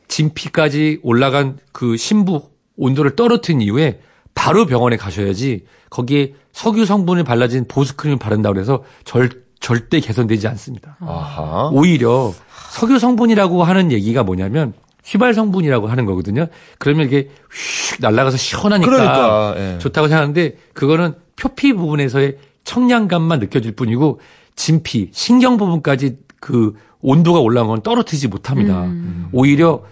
[0.07, 4.01] 진피까지 올라간 그 심부 온도를 떨어뜨린 이후에
[4.35, 10.97] 바로 병원에 가셔야지 거기에 석유 성분을 발라진 보습크림을 바른다고 해서 절, 절대 개선되지 않습니다.
[10.99, 11.69] 아하.
[11.71, 12.33] 오히려
[12.71, 14.73] 석유 성분이라고 하는 얘기가 뭐냐면
[15.05, 16.47] 휘발 성분이라고 하는 거거든요.
[16.79, 19.77] 그러면 이게 휙 날아가서 시원하니까 그러니까, 예.
[19.79, 24.19] 좋다고 생각하는데 그거는 표피 부분에서의 청량감만 느껴질 뿐이고
[24.55, 28.87] 진피, 신경 부분까지 그 온도가 올라온 건 떨어뜨리지 못합니다.
[29.33, 29.83] 오히려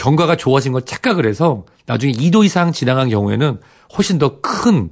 [0.00, 3.58] 경과가 좋아진 걸 착각을 해서 나중에 2도 이상 지나간 경우에는
[3.96, 4.90] 훨씬 더 큰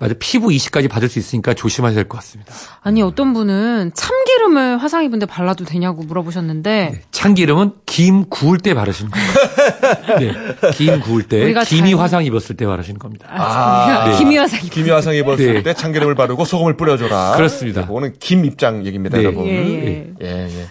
[0.00, 2.52] 맞아 피부 이식까지 받을 수 있으니까 조심하셔야 될 것 같습니다.
[2.82, 9.12] 아니 어떤 분은 참기름을 화상 입은 데 발라도 되냐고 물어보셨는데 참기름은 김 구울 때 바르시는
[9.12, 10.18] 겁니다.
[10.18, 10.32] 네,
[10.72, 13.28] 김 구울 때, 우리가 김이 잘- 화상 입었을 때 바르시는 겁니다.
[13.30, 14.18] 아, 네.
[14.18, 15.62] 김이 화상 김이 화상 입었을 네.
[15.62, 17.34] 때 참기름을 바르고 소금을 뿌려줘라.
[17.36, 17.86] 그렇습니다.
[17.86, 19.24] 그거는 김 입장 얘기입니다, 네.
[19.24, 19.46] 여러분.
[19.46, 20.12] 예, 예.
[20.20, 20.66] 예, 예.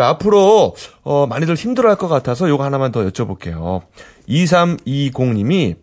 [0.00, 3.82] 자, 앞으로, 어, 많이들 힘들어 할 것 같아서 요거 하나만 더 여쭤볼게요.
[4.30, 5.76] 2320님이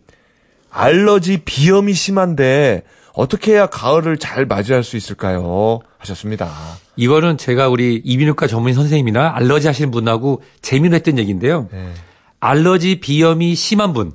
[0.70, 5.78] 알러지 비염이 심한데 어떻게 해야 가을을 잘 맞이할 수 있을까요?
[5.98, 6.50] 하셨습니다.
[6.96, 11.68] 이거는 제가 우리 이비인후과 전문 선생님이나 알러지 하시는 분하고 재미로 했던 얘기인데요.
[11.70, 11.92] 네.
[12.40, 14.12] 알러지 비염이 심한 분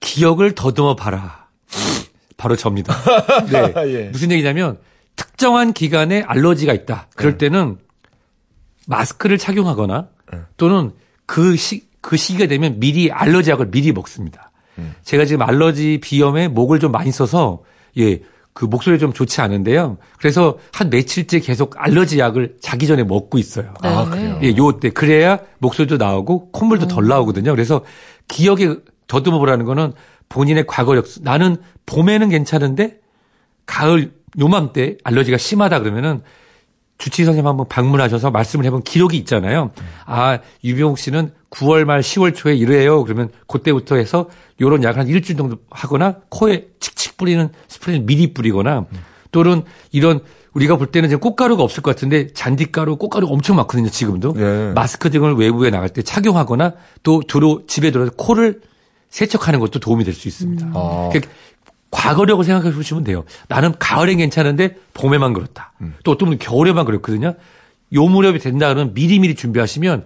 [0.00, 1.46] 기억을 더듬어 봐라.
[2.36, 2.96] 바로 접니다.
[3.48, 3.72] 네.
[3.86, 4.02] 예.
[4.10, 4.78] 무슨 얘기냐면
[5.14, 6.94] 특정한 기간에 알러지가 있다.
[7.10, 7.14] 네.
[7.14, 7.78] 그럴 때는
[8.86, 10.08] 마스크를 착용하거나
[10.56, 10.92] 또는
[11.26, 14.50] 그 시, 그 시기가 되면 미리 알러지 약을 미리 먹습니다.
[15.02, 17.62] 제가 지금 알러지 비염에 목을 좀 많이 써서
[17.98, 18.20] 예.
[18.52, 19.96] 그 목소리 좀 좋지 않은데요.
[20.18, 23.72] 그래서 한 며칠째 계속 알러지 약을 자기 전에 먹고 있어요.
[23.80, 24.10] 아, 네.
[24.10, 24.40] 그래요?
[24.42, 27.52] 예, 요때 그래야 목소리도 나오고 콧물도 덜 나오거든요.
[27.52, 27.84] 그래서
[28.26, 28.74] 기억에
[29.06, 29.92] 더듬어 보라는 거는
[30.28, 31.06] 본인의 과거력.
[31.22, 32.98] 나는 봄에는 괜찮은데
[33.66, 36.22] 가을 요맘때 알러지가 심하다 그러면은
[37.00, 39.70] 주치의 선생님 한번 방문하셔서 말씀을 해본 기록이 있잖아요.
[40.06, 43.02] 아, 유병욱 씨는 9월 말 10월 초에 이래요.
[43.04, 44.28] 그러면 그때부터 해서
[44.60, 48.84] 요런 약을 한 일주일 정도 하거나 코에 칙칙 뿌리는 스프레이를 미리 뿌리거나
[49.32, 50.20] 또는 이런
[50.52, 53.88] 우리가 볼 때는 지금 꽃가루가 없을 것 같은데 잔디가루, 꽃가루 엄청 많거든요.
[53.88, 54.34] 지금도.
[54.36, 54.72] 예.
[54.74, 58.60] 마스크 등을 외부에 나갈 때 착용하거나 또 들어 집에 들어서 코를
[59.10, 60.66] 세척하는 것도 도움이 될 수 있습니다.
[60.74, 61.08] 아.
[61.12, 61.30] 그러니까
[61.90, 63.24] 과거력을 생각해 보시면 돼요.
[63.48, 65.72] 나는 가을엔 괜찮은데 봄에만 그렇다.
[66.04, 67.34] 또 어떤 분은 겨울에만 그렇거든요.
[67.92, 70.04] 요 무렵이 된다 그러면 미리미리 준비하시면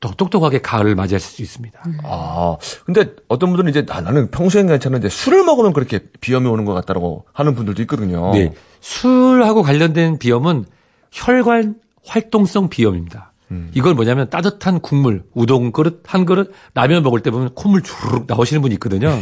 [0.00, 1.78] 더 똑똑하게 가을을 맞이하실 수 있습니다.
[2.04, 6.74] 아, 근데 어떤 분들은 이제 아, 나는 평소엔 괜찮은데 술을 먹으면 그렇게 비염이 오는 것
[6.74, 8.32] 같다고 하는 분들도 있거든요.
[8.32, 8.52] 네.
[8.80, 10.64] 술하고 관련된 비염은
[11.12, 13.32] 혈관 활동성 비염입니다.
[13.74, 18.60] 이걸 뭐냐면 따뜻한 국물, 우동 그릇, 한 그릇, 라면 먹을 때 보면 콧물 주르륵 나오시는
[18.62, 19.16] 분이 있거든요.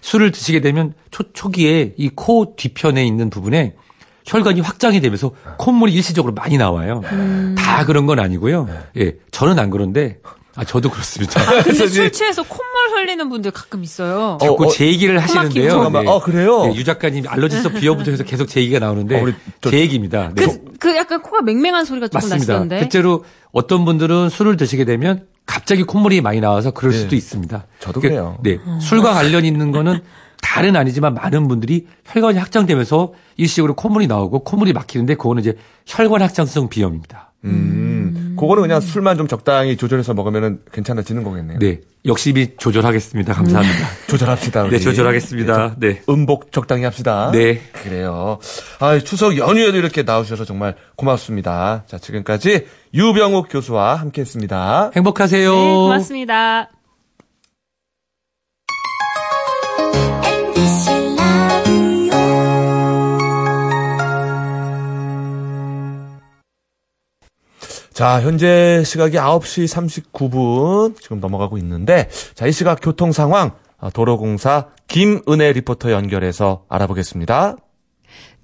[0.00, 3.74] 술을 드시게 되면 초, 초기에 이 코 뒤편에 있는 부분에
[4.24, 7.02] 혈관이 확장이 되면서 콧물이 일시적으로 많이 나와요.
[7.56, 8.68] 다 그런 건 아니고요.
[8.98, 9.14] 예.
[9.30, 10.18] 저는 안 그런데,
[10.56, 11.44] 아, 저도 그렇습니다.
[11.44, 14.38] 근데 그래서 술 취해서 콧물 흘리는 분들 가끔 있어요.
[14.40, 15.90] 어, 자꾸 어, 제 얘기를 하시는데요.
[15.90, 16.04] 네.
[16.08, 16.66] 아, 그래요?
[16.66, 20.30] 네, 유 작가님 알러지성 비염부터 해서 계속 제 얘기가 나오는데 어, 저- 제 얘기입니다.
[20.34, 20.46] 네.
[20.46, 22.52] 그, 그 약간 코가 맹맹한 소리가 조금 맞습니다.
[22.54, 22.78] 나시던데.
[22.80, 26.98] 실제로 어떤 분들은 술을 드시게 되면 갑자기 콧물이 많이 나와서 그럴 네.
[26.98, 27.66] 수도 있습니다.
[27.80, 28.38] 저도 그- 그래요.
[28.42, 28.58] 네.
[28.80, 30.00] 술과 관련 있는 거는
[30.42, 36.68] 다른 아니지만 많은 분들이 혈관이 확장되면서 일시적으로 콧물이 나오고 콧물이 막히는데 그거는 이제 혈관 확장성
[36.68, 37.25] 비염입니다.
[37.46, 41.58] 음, 그거는 그냥 술만 좀 적당히 조절해서 먹으면은 괜찮아지는 거겠네요.
[41.58, 41.80] 네.
[42.04, 43.32] 열심히 조절하겠습니다.
[43.34, 43.78] 감사합니다.
[44.08, 44.62] 조절합시다.
[44.64, 44.70] 우리.
[44.72, 45.76] 네, 조절하겠습니다.
[45.78, 46.02] 네.
[46.08, 47.30] 음복 적당히 합시다.
[47.32, 47.60] 네.
[47.82, 48.38] 그래요.
[48.78, 51.84] 아, 추석 연휴에도 이렇게 나오셔서 정말 고맙습니다.
[51.86, 54.90] 자, 지금까지 유병욱 교수와 함께 했습니다.
[54.94, 55.52] 행복하세요.
[55.52, 56.70] 네, 고맙습니다.
[67.96, 74.66] 자, 현재 시각이 9시 39분 지금 넘어가고 있는데, 자, 이 시각 교통 상황, 아, 도로공사
[74.86, 77.56] 김은혜 리포터 연결해서 알아보겠습니다.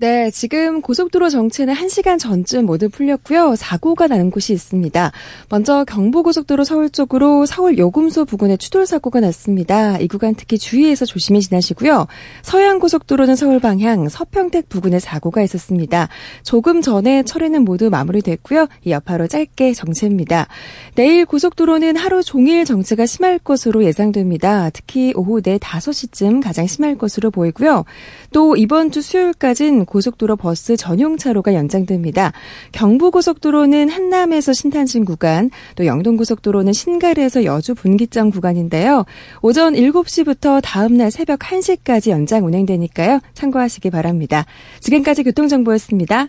[0.02, 3.54] 네, 지금 고속도로 정체는 1시간 전쯤 모두 풀렸고요.
[3.54, 5.12] 사고가 나는 곳이 있습니다.
[5.48, 9.98] 먼저 경부고속도로 서울 쪽으로 서울 요금소 부근에 추돌 사고가 났습니다.
[9.98, 12.08] 이 구간 특히 주의해서 조심히 지나시고요.
[12.42, 16.08] 서양고속도로는 서울 방향 서평택 부근에 사고가 있었습니다.
[16.42, 18.66] 조금 전에 처리는 모두 마무리됐고요.
[18.84, 20.48] 이 여파로 짧게 정체입니다.
[20.96, 24.70] 내일 고속도로는 하루 종일 정체가 심할 것으로 예상됩니다.
[24.70, 27.84] 특히 오후 4, 5시쯤 가장 심할 것으로 보이고요.
[28.32, 32.32] 또 이번 주 수요일까지는 고속도로 버스 전용 차로가 연장됩니다.
[32.72, 39.04] 경부고속도로는 한남에서 신탄진 구간, 또 영동고속도로는 신갈에서 여주 분기점 구간인데요.
[39.42, 43.20] 오전 7시부터 다음 날 새벽 1시까지 연장 운행되니까요.
[43.34, 44.46] 참고하시기 바랍니다.
[44.80, 46.28] 지금까지 교통정보였습니다.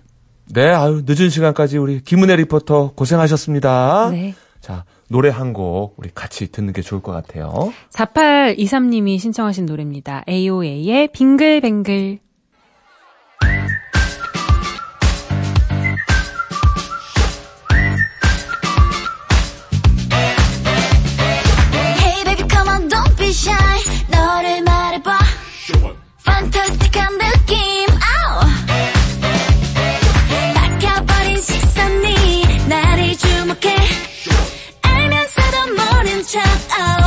[0.54, 4.10] 네, 아유, 늦은 시간까지 우리 김은혜 리포터 고생하셨습니다.
[4.12, 4.36] 네.
[4.60, 7.72] 자, 노래 한 곡 우리 같이 듣는 게 좋을 것 같아요.
[7.94, 10.24] 4823님이 신청하신 노래입니다.
[10.28, 12.20] AOA의 빙글뱅글.
[26.44, 27.88] 판타스틱한 느낌.
[27.90, 28.42] 아우.
[30.54, 33.76] 박혀버린 시선이 나를 주목해.
[34.82, 37.03] 알면서도 모른 척 oh.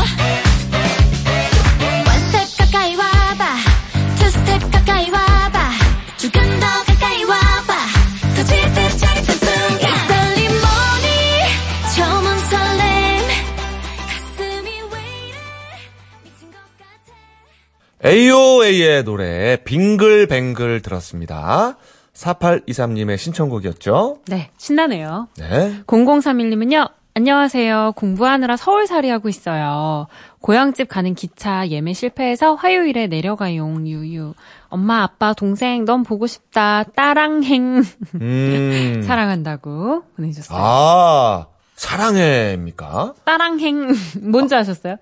[18.76, 21.76] AOA의 노래 빙글뱅글 들었습니다.
[22.12, 24.18] 4823님의 신청곡이었죠.
[24.26, 25.28] 네, 신나네요.
[25.38, 25.82] 네.
[25.86, 27.92] 0031님은요, 안녕하세요.
[27.96, 30.06] 공부하느라 서울살이 하고 있어요.
[30.40, 34.34] 고향집 가는 기차 예매 실패해서 화요일에 내려가용, 유유.
[34.68, 36.84] 엄마, 아빠, 동생, 넌 보고 싶다.
[36.94, 37.82] 따랑행.
[38.20, 39.02] 음.
[39.06, 40.58] 사랑한다고 보내주셨어요.
[40.60, 43.14] 아, 사랑해입니까?
[43.24, 43.92] 따랑행.
[44.22, 44.96] 뭔지 아 셨어요?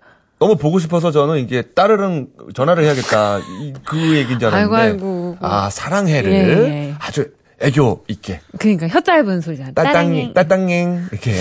[0.44, 3.38] 너무 보고 싶어서 저는 이게 딸이랑 전화를 해야겠다.
[3.38, 4.76] 이- 그 얘기인 줄 알았는데.
[4.76, 5.36] 아이고, 아이고.
[5.40, 6.94] 아, 사랑해를 예, 예.
[6.98, 7.30] 아주
[7.62, 8.40] 애교 있게.
[8.58, 9.72] 그러니까 혀 짧은 소리잖아.
[9.72, 11.06] 따땅잉, 따땅잉.
[11.12, 11.32] 이렇게.
[11.32, 11.34] 예.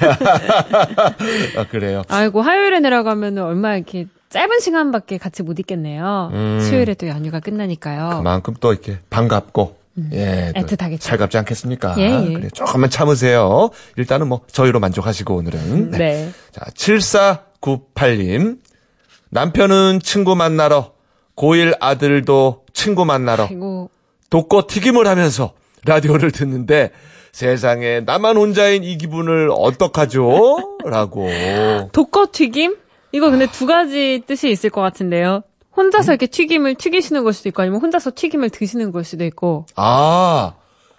[1.60, 2.02] 아, 그래요.
[2.08, 6.30] 아이고 화요일에 내려가면 얼마 이렇게 짧은 시간밖에 같이 못 있겠네요.
[6.32, 6.60] 음.
[6.62, 8.10] 수요일에 또 연휴가 끝나니까요.
[8.16, 9.76] 그만큼 또 이렇게 반갑고,
[10.12, 10.52] 예.
[10.54, 10.64] 또 음.
[10.66, 11.00] 애틋하겠죠.
[11.02, 11.96] 살갑지 않겠습니까?
[11.98, 12.32] 예, 예.
[12.34, 13.68] 그래, 조금만 참으세요.
[13.96, 15.90] 일단은 뭐, 저희로 만족하시고, 오늘은.
[15.92, 16.30] 네.
[16.52, 16.64] 자,
[17.60, 18.58] 7498님.
[19.30, 20.92] 남편은 친구 만나러,
[21.36, 23.90] 고1 아들도 친구 만나러, 그리고
[24.30, 25.52] 독거 튀김을 하면서
[25.84, 26.92] 라디오를 듣는데,
[27.32, 30.78] 세상에 나만 혼자인 이 기분을 어떡하죠?
[30.84, 31.28] 라고.
[31.92, 32.76] 독거 튀김?
[33.12, 35.42] 이거 근데 두 가지 뜻이 있을 것 같은데요.
[35.76, 39.66] 혼자서 이렇게 튀김을 튀기시는 걸 수도 있고 아니면 혼자서 튀김을 드시는 걸 수도 있고.
[39.76, 40.54] 아,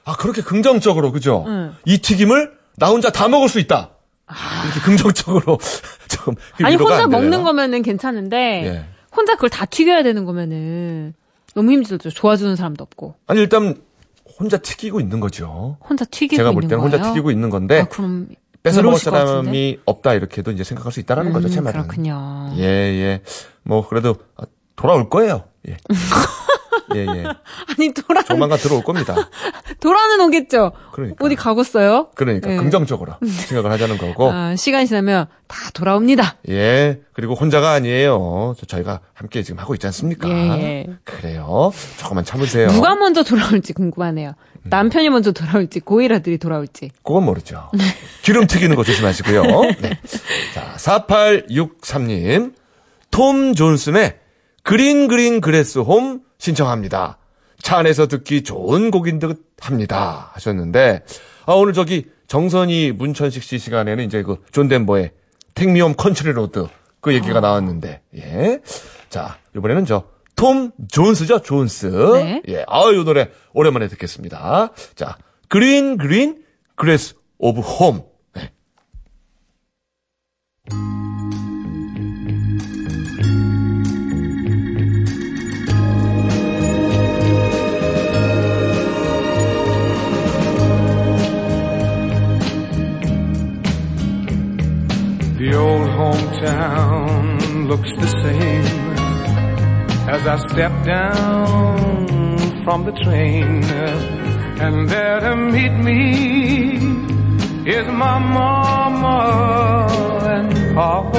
[0.05, 1.43] 아, 그렇게 긍정적으로, 그죠?
[1.47, 1.75] 응.
[1.85, 3.89] 이 튀김을 나 혼자 다 먹을 수 있다.
[4.63, 5.59] 이렇게 긍정적으로
[6.25, 6.35] 좀.
[6.57, 7.07] 그 아니 혼자.
[7.07, 8.85] 먹는 거면은 괜찮은데 예.
[9.15, 11.13] 혼자 그걸 다 튀겨야 되는 거면은
[11.55, 12.09] 너무 힘들죠.
[12.11, 13.15] 도와주는 사람도 없고.
[13.27, 13.75] 아니, 일단
[14.39, 15.77] 혼자 튀기고 있는 거죠.
[15.81, 16.91] 혼자 튀기고 제가 볼 때는 거예요.
[16.91, 18.27] 혼자 튀기고 있는 건데, 아, 그럼
[18.63, 18.99] 뺏어 먹을?
[18.99, 21.81] 사람이 없다, 이렇게도 이제 생각할 수 있다라는 거죠, 제 음, 말은.
[21.81, 22.53] 그렇군요.
[22.57, 23.21] 예, 예.
[23.63, 24.43] 뭐, 그래도, 아,
[24.75, 25.43] 돌아올 거예요.
[25.67, 25.77] 예.
[26.95, 27.23] 예, 예.
[27.67, 29.15] 아니 돌아 조만간 들어올 겁니다.
[29.79, 30.71] 돌아는 오겠죠.
[30.91, 31.23] 그러니까.
[31.23, 32.09] 어디 가겠어요?
[32.15, 32.57] 그러니까, 예.
[32.57, 34.31] 긍정적으로 생각을 하자는 거고.
[34.31, 36.37] 아, 시간 지나면 다 돌아옵니다.
[36.49, 36.99] 예.
[37.13, 38.55] 그리고 혼자가 아니에요.
[38.57, 40.27] 저- 저희가 함께 지금 하고 있지 않습니까?
[40.29, 40.85] 예, 예.
[41.03, 41.71] 그래요.
[41.97, 42.69] 조금만 참으세요.
[42.69, 44.33] 누가 먼저 돌아올지 궁금하네요.
[44.63, 46.89] 남편이 먼저 돌아올지 고일 아들이 돌아올지.
[47.03, 47.69] 그건 모르죠.
[48.23, 49.43] 기름 튀기는 거 조심하시고요.
[49.81, 49.99] 네.
[50.53, 52.53] 자, 4863님.
[53.11, 54.18] 톰 존슨의
[54.69, 57.17] Green Green Grass Home 신청합니다.
[57.61, 60.29] 차 안에서 듣기 좋은 곡인 듯 합니다.
[60.33, 61.03] 하셨는데,
[61.45, 65.11] 아, 오늘 저기 정선희 문천식 씨 시간에는 이제 그 존덴버의
[65.55, 66.67] Take Me Home Country Road
[67.01, 68.59] 그 얘기가 나왔는데, 예.
[69.09, 71.87] 자, 이번에는 저 톰 존스죠, 존스.
[71.87, 72.41] 네.
[72.47, 72.63] 예.
[72.65, 74.69] 아, 이 노래 오랜만에 듣겠습니다.
[74.95, 75.17] 자,
[75.49, 78.03] 그린 그린 그레스 오브 홈.
[78.33, 78.53] 네.
[95.49, 98.65] The old hometown looks the same
[100.07, 103.63] as I step down from the train.
[104.61, 106.75] And there to meet me
[107.65, 109.87] is my mama
[110.29, 111.17] and papa.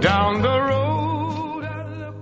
[0.00, 2.16] Down the road I look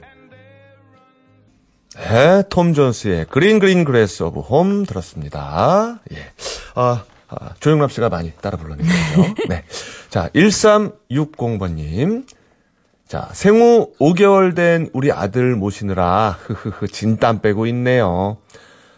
[0.00, 5.98] and there 네, 톰 존스의 그린 그린 그레스 오브 홈 들었습니다.
[6.12, 6.16] 예.
[6.74, 8.88] 아, 아, 조영남 씨가 많이 따라 불렀네요.
[9.48, 9.64] 네.
[10.08, 12.26] 자, 1360번님.
[13.06, 18.38] 자, 생후 5개월 된 우리 아들 모시느라, 흐흐흐, 진땀 빼고 있네요.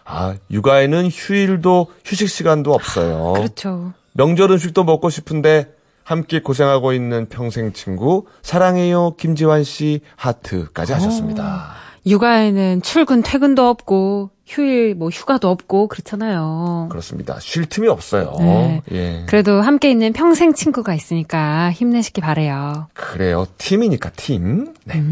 [0.05, 3.35] 아, 육아에는 휴일도, 휴식 시간도 없어요.
[3.35, 3.93] 그렇죠.
[4.14, 11.75] 명절 음식도 먹고 싶은데, 함께 고생하고 있는 평생 친구, 사랑해요, 김지환 씨, 하트까지 하셨습니다.
[12.09, 16.87] 육아에는 출근 퇴근도 없고 휴일 뭐 휴가도 없고 그렇잖아요.
[16.90, 17.38] 그렇습니다.
[17.40, 18.33] 쉴 틈이 없어요.
[18.38, 18.83] 네.
[18.92, 19.25] 예.
[19.27, 22.88] 그래도 함께 있는 평생 친구가 있으니까 힘내시기 바래요.
[22.94, 23.47] 그래요.
[23.59, 24.73] 팀이니까 팀.
[24.85, 25.03] 네.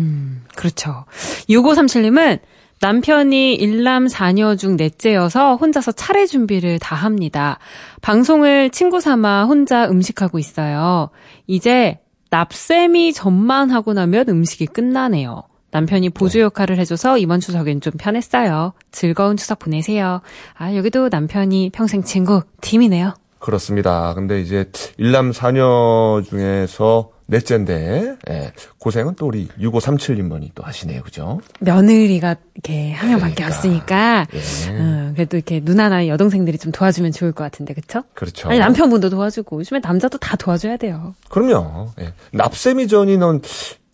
[0.54, 1.04] 그렇죠.
[1.50, 2.40] 6537님은
[2.80, 7.58] 남편이 일남 4녀 중 넷째여서 혼자서 차례 준비를 다 합니다.
[8.02, 11.10] 방송을 친구 삼아 혼자 음식하고 있어요.
[11.46, 15.42] 이제 납세미 전만 하고 나면 음식이 끝나네요.
[15.76, 18.72] 남편이 보조 역할을 해줘서 이번 추석엔 좀 편했어요.
[18.92, 20.22] 즐거운 추석 보내세요.
[20.54, 23.14] 아, 여기도 남편이 평생 친구 팀이네요.
[23.38, 24.14] 그렇습니다.
[24.14, 31.02] 근데 이제 일남 사녀 중에서 넷째인데 예, 고생은 또 우리 6537님번이 또 하시네요.
[31.02, 31.40] 그죠?
[31.60, 33.54] 며느리가 이렇게 한 명밖에 그러니까.
[33.54, 34.70] 없으니까, 예.
[34.70, 38.02] 음, 그래도 이렇게 누나나 여동생들이 좀 도와주면 좋을 것 같은데, 그쵸?
[38.14, 38.48] 그렇죠.
[38.48, 41.14] 아니 남편분도 도와주고 요즘에 남자도 다 도와줘야 돼요.
[41.28, 41.90] 그럼요.
[42.00, 42.14] 예.
[42.32, 43.42] 납세미전이는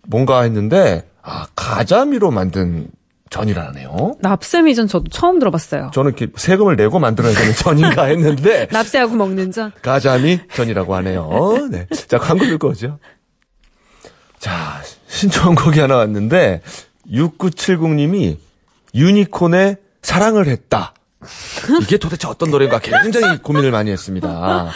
[0.06, 2.88] 뭔가 했는데 아, 가자미로 만든
[3.30, 4.16] 전이라네요.
[4.20, 5.90] 납세미 전 저도 처음 들어봤어요.
[5.94, 9.72] 저는 이렇게 세금을 내고 만들어야 되는 전인가 했는데 납세하고 먹는 전.
[9.80, 11.68] 가자미 전이라고 하네요.
[11.70, 11.86] 네.
[12.08, 12.98] 자, 광고 듣고 오죠.
[14.38, 16.62] 자, 신청곡이 하나 왔는데,
[17.10, 18.36] 6970님이
[18.94, 20.92] 유니콘의 사랑을 했다.
[21.80, 24.70] 이게 도대체 어떤 노래인가 굉장히 고민을 많이 했습니다.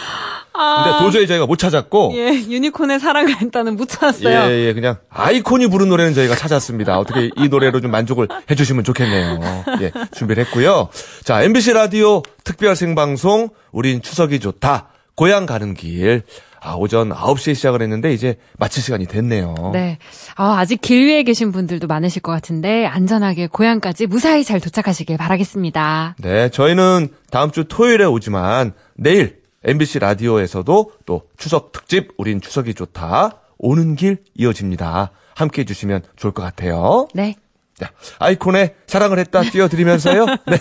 [0.57, 4.49] 근데 도저히 저희가 못 찾았고, 예, 유니콘의 사랑을 했다는 못 찾았어요.
[4.49, 6.97] 예, 예, 그냥 아이콘이 부른 노래는 저희가 찾았습니다.
[6.97, 9.39] 어떻게 이 노래로 좀 만족을 해주시면 좋겠네요.
[9.81, 10.89] 예, 준비를 했고요.
[11.23, 14.87] 자, MBC 라디오 특별 생방송, 우린 추석이 좋다.
[15.15, 16.23] 고향 가는 길.
[16.59, 19.55] 아, 오전 9시에 시작을 했는데 이제 마칠 시간이 됐네요.
[19.73, 19.99] 네.
[20.35, 26.15] 아, 아직 길 위에 계신 분들도 많으실 것 같은데 안전하게 고향까지 무사히 잘 도착하시길 바라겠습니다.
[26.19, 29.37] 네, 저희는 다음 주 토요일에 오지만 내일
[29.67, 35.11] MBC 라디오에서도 또 추석 특집 우린 추석이 좋다 오는 길 이어집니다.
[35.35, 37.07] 함께 해주시면 좋을 것 같아요.
[37.13, 37.35] 네.
[37.79, 40.25] 자, 아이콘의 사랑을 했다 띄워드리면서요.
[40.47, 40.57] 네.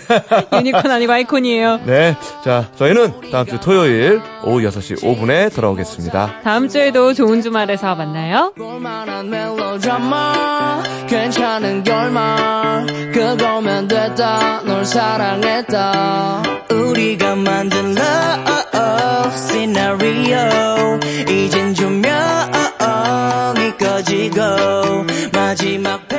[0.53, 1.81] 유니콘 아니고 아이콘이에요.
[1.87, 2.15] 네.
[2.45, 6.43] 자, 저희는 다음 주 토요일 오후 6시 5분에 돌아오겠습니다.
[6.43, 8.53] 다음 주에도 좋은 주말에서 만나요.
[8.59, 17.95] 볼만한 멜로드라마 괜찮은 결말 그거면 됐다 널 사랑했다 우리가 만든
[19.27, 22.13] love scenario 이젠 조명이
[23.77, 26.16] 꺼지고 마지막